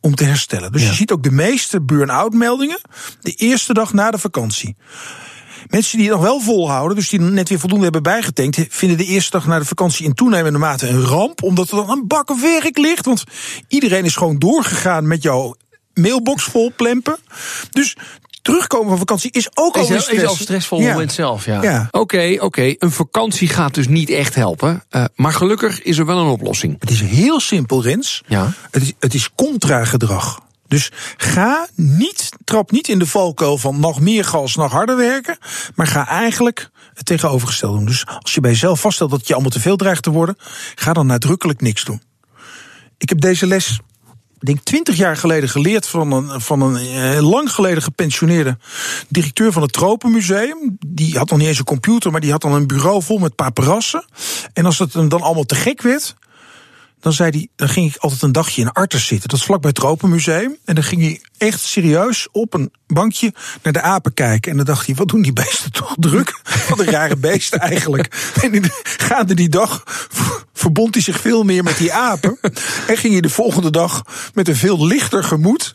om 0.00 0.14
te 0.14 0.24
herstellen. 0.24 0.72
Dus 0.72 0.86
je 0.86 0.94
ziet 0.94 1.12
ook 1.12 1.22
de 1.22 1.30
meeste 1.30 1.82
burn-out 1.82 2.32
meldingen 2.32 2.80
de 3.20 3.32
eerste 3.32 3.72
dag 3.72 3.92
na 3.92 4.10
de 4.10 4.18
vakantie. 4.18 4.76
Mensen 5.66 5.98
die 5.98 6.06
het 6.06 6.16
nog 6.16 6.26
wel 6.26 6.40
volhouden, 6.40 6.96
dus 6.96 7.08
die 7.08 7.20
net 7.20 7.48
weer 7.48 7.58
voldoende 7.58 7.84
hebben 7.84 8.02
bijgetankt, 8.02 8.66
vinden 8.68 8.98
de 8.98 9.04
eerste 9.04 9.30
dag 9.30 9.46
na 9.46 9.58
de 9.58 9.64
vakantie 9.64 10.04
in 10.04 10.14
toenemende 10.14 10.58
mate 10.58 10.88
een 10.88 11.04
ramp, 11.04 11.42
omdat 11.42 11.70
er 11.70 11.76
dan 11.76 11.90
een 11.90 12.06
bak 12.06 12.36
werk 12.40 12.78
ligt. 12.78 13.06
Want 13.06 13.24
iedereen 13.68 14.04
is 14.04 14.16
gewoon 14.16 14.38
doorgegaan 14.38 15.06
met 15.06 15.22
jouw 15.22 15.54
mailbox 15.94 16.44
vol 16.44 16.72
plempen. 16.76 17.18
Dus 17.70 17.96
terugkomen 18.50 18.88
van 18.88 18.98
vakantie 18.98 19.30
is 19.30 19.48
ook 19.54 19.76
al 19.76 19.84
stress. 19.84 20.08
Is 20.08 20.24
al 20.24 20.34
stressvol 20.34 20.80
ja. 20.80 20.92
moment 20.92 21.12
zelf, 21.12 21.44
ja. 21.44 21.58
Oké, 21.58 21.86
oké. 21.90 21.98
Okay, 21.98 22.38
okay. 22.38 22.76
Een 22.78 22.90
vakantie 22.90 23.48
gaat 23.48 23.74
dus 23.74 23.88
niet 23.88 24.10
echt 24.10 24.34
helpen. 24.34 24.84
Uh, 24.90 25.04
maar 25.14 25.32
gelukkig 25.32 25.82
is 25.82 25.98
er 25.98 26.06
wel 26.06 26.18
een 26.18 26.26
oplossing. 26.26 26.76
Het 26.78 26.90
is 26.90 27.00
heel 27.00 27.40
simpel, 27.40 27.82
Rens. 27.82 28.22
Ja. 28.26 28.52
Het 28.70 28.82
is, 28.82 28.92
het 28.98 29.14
is 29.14 29.30
contra-gedrag. 29.34 30.40
Dus 30.68 30.90
ga 31.16 31.66
niet, 31.74 32.28
trap 32.44 32.70
niet 32.70 32.88
in 32.88 32.98
de 32.98 33.06
valkuil 33.06 33.58
van 33.58 33.80
nog 33.80 34.00
meer 34.00 34.24
gas, 34.24 34.54
nog 34.54 34.72
harder 34.72 34.96
werken. 34.96 35.38
Maar 35.74 35.86
ga 35.86 36.06
eigenlijk 36.06 36.70
het 36.94 37.06
tegenovergestelde 37.06 37.76
doen. 37.76 37.86
Dus 37.86 38.06
als 38.22 38.34
je 38.34 38.40
bij 38.40 38.50
jezelf 38.50 38.80
vaststelt 38.80 39.10
dat 39.10 39.26
je 39.26 39.32
allemaal 39.32 39.50
te 39.50 39.60
veel 39.60 39.76
dreigt 39.76 40.02
te 40.02 40.10
worden, 40.10 40.36
ga 40.74 40.92
dan 40.92 41.06
nadrukkelijk 41.06 41.60
niks 41.60 41.84
doen. 41.84 42.02
Ik 42.98 43.08
heb 43.08 43.20
deze 43.20 43.46
les 43.46 43.80
denk 44.46 44.60
twintig 44.62 44.96
jaar 44.96 45.16
geleden 45.16 45.48
geleerd 45.48 45.86
van 45.86 46.12
een, 46.12 46.40
van 46.40 46.60
een 46.60 46.76
eh, 46.76 47.30
lang 47.30 47.52
geleden 47.52 47.82
gepensioneerde 47.82 48.58
directeur 49.08 49.52
van 49.52 49.62
het 49.62 49.72
Tropenmuseum. 49.72 50.76
Die 50.86 51.18
had 51.18 51.30
nog 51.30 51.38
niet 51.38 51.48
eens 51.48 51.58
een 51.58 51.64
computer, 51.64 52.10
maar 52.10 52.20
die 52.20 52.30
had 52.30 52.40
dan 52.40 52.52
een 52.52 52.66
bureau 52.66 53.02
vol 53.02 53.18
met 53.18 53.34
paparassen. 53.34 54.04
En 54.52 54.64
als 54.64 54.78
het 54.78 54.92
hem 54.92 55.08
dan 55.08 55.22
allemaal 55.22 55.44
te 55.44 55.54
gek 55.54 55.82
werd, 55.82 56.16
dan 57.00 57.12
zei 57.12 57.30
hij, 57.30 57.48
dan 57.56 57.68
ging 57.68 57.94
ik 57.94 57.96
altijd 57.96 58.22
een 58.22 58.32
dagje 58.32 58.60
in 58.60 58.72
Artes 58.72 59.06
zitten. 59.06 59.28
Dat 59.28 59.38
is 59.38 59.44
vlakbij 59.44 59.70
het 59.70 59.78
Tropenmuseum. 59.78 60.56
En 60.64 60.74
dan 60.74 60.84
ging 60.84 61.00
hij 61.00 61.20
echt 61.38 61.60
serieus 61.60 62.28
op 62.32 62.54
een 62.54 62.72
bankje 62.86 63.34
naar 63.62 63.72
de 63.72 63.80
apen 63.80 64.14
kijken. 64.14 64.50
En 64.50 64.56
dan 64.56 64.66
dacht 64.66 64.86
hij, 64.86 64.94
wat 64.94 65.08
doen 65.08 65.22
die 65.22 65.32
beesten 65.32 65.72
toch 65.72 65.94
druk? 65.98 66.40
Wat 66.68 66.78
een 66.78 66.90
rare 66.90 67.16
beesten 67.16 67.60
eigenlijk. 67.60 68.34
En 68.42 68.70
gaande 68.82 69.34
die 69.34 69.48
dag 69.48 69.82
verbond 70.52 70.94
hij 70.94 71.02
zich 71.02 71.20
veel 71.20 71.42
meer 71.42 71.62
met 71.62 71.76
die 71.76 71.92
apen. 71.92 72.38
En 72.86 72.96
ging 72.96 73.12
hij 73.12 73.20
de 73.20 73.28
volgende 73.28 73.70
dag 73.70 74.02
met 74.34 74.48
een 74.48 74.56
veel 74.56 74.86
lichter 74.86 75.24
gemoed 75.24 75.72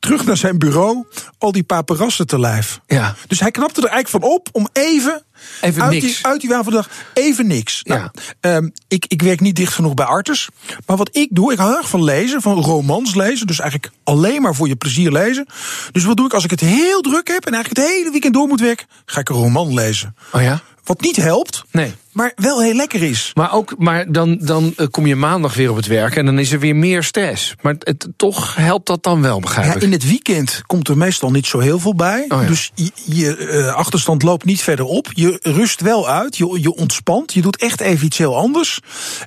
terug 0.00 0.24
naar 0.24 0.36
zijn 0.36 0.58
bureau 0.58 1.06
al 1.38 1.52
die 1.52 1.62
paparassen 1.62 2.26
te 2.26 2.40
lijf. 2.40 2.80
Ja. 2.86 3.14
Dus 3.26 3.40
hij 3.40 3.50
knapte 3.50 3.80
er 3.80 3.88
eigenlijk 3.88 4.24
van 4.24 4.32
op 4.34 4.48
om 4.52 4.68
even 4.72 5.22
Even 5.60 5.82
uit 5.82 5.90
niks. 5.90 6.04
Die, 6.04 6.26
uit 6.26 6.40
die 6.40 6.50
dag 6.50 6.88
even 7.14 7.46
niks. 7.46 7.82
Nou, 7.82 8.08
um, 8.40 8.72
ik, 8.88 9.04
ik 9.08 9.22
werk 9.22 9.40
niet 9.40 9.56
dicht 9.56 9.74
genoeg 9.74 9.94
bij 9.94 10.06
Arters. 10.06 10.48
Maar 10.86 10.96
wat 10.96 11.16
ik 11.16 11.28
doe, 11.30 11.52
ik 11.52 11.58
hou 11.58 11.76
erg 11.76 11.88
van 11.88 12.04
lezen, 12.04 12.42
van 12.42 12.60
romans 12.60 13.14
lezen. 13.14 13.46
Dus 13.46 13.60
eigenlijk 13.60 13.92
alleen 14.04 14.42
maar 14.42 14.54
voor 14.54 14.68
je 14.68 14.76
plezier 14.76 15.12
lezen. 15.12 15.46
Dus 15.92 16.04
wat 16.04 16.16
doe 16.16 16.26
ik 16.26 16.34
als 16.34 16.44
ik 16.44 16.50
het 16.50 16.60
heel 16.60 17.00
druk 17.00 17.28
heb 17.28 17.46
en 17.46 17.52
eigenlijk 17.52 17.86
het 17.86 17.96
hele 17.96 18.10
weekend 18.10 18.34
door 18.34 18.48
moet 18.48 18.60
werken? 18.60 18.86
Ga 19.04 19.20
ik 19.20 19.28
een 19.28 19.36
roman 19.36 19.74
lezen. 19.74 20.16
Oh 20.32 20.42
ja? 20.42 20.62
Wat 20.84 21.00
niet 21.00 21.16
helpt. 21.16 21.64
Nee 21.70 21.94
maar 22.20 22.32
wel 22.36 22.62
heel 22.62 22.74
lekker 22.74 23.02
is. 23.02 23.30
Maar, 23.34 23.52
ook, 23.52 23.74
maar 23.78 24.12
dan, 24.12 24.38
dan 24.40 24.72
eh, 24.76 24.86
kom 24.90 25.06
je 25.06 25.16
maandag 25.16 25.54
weer 25.54 25.70
op 25.70 25.76
het 25.76 25.86
werk 25.86 26.16
en 26.16 26.24
dan 26.24 26.38
is 26.38 26.52
er 26.52 26.58
weer 26.58 26.76
meer 26.76 27.02
stress. 27.02 27.54
Maar 27.60 27.74
het, 27.78 28.08
toch 28.16 28.54
helpt 28.54 28.86
dat 28.86 29.02
dan 29.02 29.22
wel, 29.22 29.40
begrijp 29.40 29.74
ja, 29.74 29.80
In 29.80 29.92
het 29.92 30.08
weekend 30.08 30.62
komt 30.66 30.88
er 30.88 30.96
meestal 30.96 31.30
niet 31.30 31.46
zo 31.46 31.58
heel 31.58 31.78
veel 31.78 31.94
bij. 31.94 32.24
Oh 32.28 32.42
ja. 32.42 32.46
Dus 32.46 32.70
je, 32.74 32.90
je 33.04 33.36
uh, 33.38 33.74
achterstand 33.74 34.22
loopt 34.22 34.44
niet 34.44 34.62
verder 34.62 34.84
op. 34.84 35.08
Je 35.12 35.38
rust 35.42 35.80
wel 35.80 36.08
uit, 36.08 36.36
je, 36.36 36.58
je 36.60 36.74
ontspant. 36.74 37.32
Je 37.32 37.42
doet 37.42 37.56
echt 37.56 37.80
even 37.80 38.06
iets 38.06 38.18
heel 38.18 38.36
anders. 38.36 38.80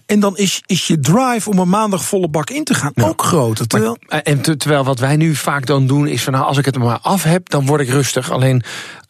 En 0.06 0.20
dan 0.20 0.38
is, 0.38 0.62
is 0.66 0.88
je 0.88 1.00
drive 1.00 1.50
om 1.50 1.60
een 1.60 1.70
maandag 1.70 2.04
volle 2.04 2.30
bak 2.30 2.50
in 2.50 2.64
te 2.64 2.74
gaan 2.74 2.92
ja. 2.96 3.08
ook 3.08 3.24
groter. 3.24 3.68
Terwijl... 3.68 3.98
Maar, 4.08 4.22
en 4.22 4.42
terwijl 4.42 4.84
wat 4.84 5.00
wij 5.00 5.16
nu 5.16 5.36
vaak 5.36 5.66
dan 5.66 5.88
doen 5.88 6.08
is 6.08 6.24
van 6.24 6.34
nou, 6.34 6.46
als 6.46 6.58
ik 6.58 6.66
het 6.66 6.78
maar 6.78 7.00
af 7.02 7.24
heb, 7.24 7.50
dan 7.50 7.66
word 7.66 7.82
ik 7.82 7.90
rustig. 7.90 8.32
Alleen 8.32 8.64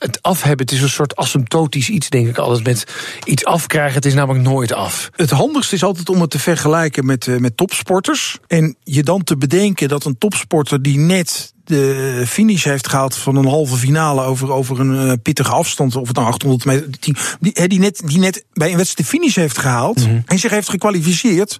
het 0.04 0.22
afhebben, 0.22 0.66
het 0.66 0.76
is 0.76 0.82
een 0.82 0.90
soort 0.90 1.16
asymptotisch 1.16 1.90
iets, 1.90 2.10
denk 2.10 2.28
ik 2.28 2.38
altijd. 2.38 2.66
Met 2.66 2.86
iets 3.26 3.46
afkrijgen, 3.74 3.96
het 3.96 4.06
is 4.06 4.14
namelijk 4.14 4.46
nooit 4.46 4.74
af. 4.74 5.10
Het 5.16 5.30
handigste 5.30 5.76
is 5.76 5.84
altijd 5.84 6.10
om 6.10 6.22
het 6.22 6.30
te 6.30 6.40
vergelijken 6.40 7.06
met, 7.06 7.28
uh, 7.28 7.38
met 7.38 7.58
topsporters. 7.58 8.38
En 8.48 8.76
je 8.84 9.04
dan 9.04 9.24
te 9.24 9.38
bedenken 9.38 9.88
dat 9.88 10.06
een 10.06 10.18
topsporter 10.18 10.82
die 10.82 10.98
net 10.98 11.53
de 11.64 12.24
finish 12.28 12.64
heeft 12.64 12.90
gehaald 12.90 13.16
van 13.16 13.36
een 13.36 13.48
halve 13.48 13.76
finale 13.76 14.22
over, 14.22 14.52
over 14.52 14.80
een 14.80 15.08
uh, 15.08 15.14
pittige 15.24 15.52
afstand, 15.52 15.96
of 15.96 16.08
het 16.08 16.16
nou 16.16 16.28
800 16.28 16.66
meter, 16.66 16.88
die, 17.00 17.16
die, 17.40 17.68
die, 17.68 17.80
net, 17.80 18.02
die 18.06 18.20
net 18.20 18.46
bij 18.54 18.72
een 18.72 18.78
wedstrijd 18.78 19.10
de 19.10 19.18
finish 19.18 19.36
heeft 19.36 19.58
gehaald 19.58 20.00
mm 20.00 20.06
-hmm. 20.06 20.24
en 20.26 20.40
zich 20.40 20.52
heeft 20.52 20.70
gekwalificeerd, 20.70 21.60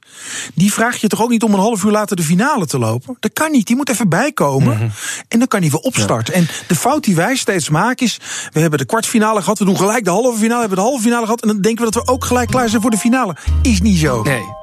die 0.54 0.74
vraag 0.74 0.98
je 0.98 1.08
toch 1.08 1.22
ook 1.22 1.30
niet 1.30 1.44
om 1.44 1.54
een 1.54 1.60
half 1.60 1.84
uur 1.84 1.92
later 1.92 2.16
de 2.16 2.24
finale 2.24 2.66
te 2.66 2.80
lopen? 2.80 3.18
Dat 3.20 3.34
kan 3.34 3.52
niet, 3.52 3.68
die 3.68 3.76
moet 3.76 3.90
even 3.90 4.10
bijkomen 4.10 4.74
mm 4.74 4.80
-hmm. 4.80 4.92
en 5.28 5.40
dan 5.40 5.48
kan 5.48 5.62
hij 5.62 5.70
weer 5.70 5.80
opstarten. 5.80 6.34
Ja. 6.34 6.40
En 6.40 6.48
de 6.68 6.76
fout 6.76 7.04
die 7.04 7.16
wij 7.16 7.36
steeds 7.36 7.70
maken 7.70 8.06
is, 8.06 8.20
we 8.52 8.60
hebben 8.60 8.80
de 8.80 8.86
kwartfinale 8.86 9.42
gehad, 9.42 9.60
we 9.60 9.66
doen 9.66 9.78
gelijk 9.78 10.04
de 10.04 10.10
halve 10.10 10.38
finale, 10.38 10.60
hebben 10.60 10.78
de 10.78 10.84
halve 10.84 11.04
finale 11.04 11.26
gehad 11.26 11.42
en 11.42 11.48
dan 11.48 11.62
denken 11.62 11.86
we 11.86 11.92
dat 11.92 12.06
we 12.06 12.12
ook 12.12 12.26
gelijk 12.26 12.50
klaar 12.50 12.70
zijn 12.70 12.82
voor 12.82 12.92
de 12.92 12.98
finale. 12.98 13.36
Is 13.62 13.82
niet 13.82 13.98
zo. 13.98 14.22
Nee. 14.22 14.63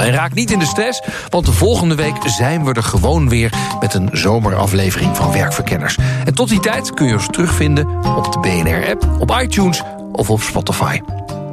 Nou, 0.00 0.12
en 0.12 0.18
raak 0.18 0.34
niet 0.34 0.50
in 0.50 0.58
de 0.58 0.64
stress, 0.64 1.02
want 1.28 1.46
de 1.46 1.52
volgende 1.52 1.94
week 1.94 2.16
zijn 2.24 2.64
we 2.64 2.72
er 2.72 2.82
gewoon 2.82 3.28
weer 3.28 3.52
met 3.80 3.94
een 3.94 4.08
zomeraflevering 4.12 5.16
van 5.16 5.32
Werkverkenners. 5.32 5.98
En 6.24 6.34
tot 6.34 6.48
die 6.48 6.60
tijd 6.60 6.94
kun 6.94 7.06
je 7.06 7.14
ons 7.14 7.26
terugvinden 7.26 7.86
op 8.16 8.32
de 8.32 8.38
BNR-app, 8.38 9.20
op 9.20 9.30
iTunes 9.42 9.82
of 10.12 10.30
op 10.30 10.40
Spotify. 10.40 11.00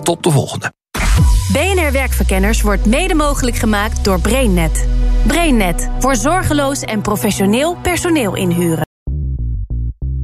Tot 0.03 0.23
de 0.23 0.31
volgende. 0.31 0.73
BNR 1.51 1.91
Werkverkenners 1.91 2.61
wordt 2.61 2.85
mede 2.85 3.15
mogelijk 3.15 3.55
gemaakt 3.55 4.03
door 4.03 4.21
BrainNet. 4.21 4.87
BrainNet 5.25 5.89
voor 5.99 6.15
zorgeloos 6.15 6.81
en 6.81 7.01
professioneel 7.01 7.75
personeel 7.81 8.35
inhuren. 8.35 8.86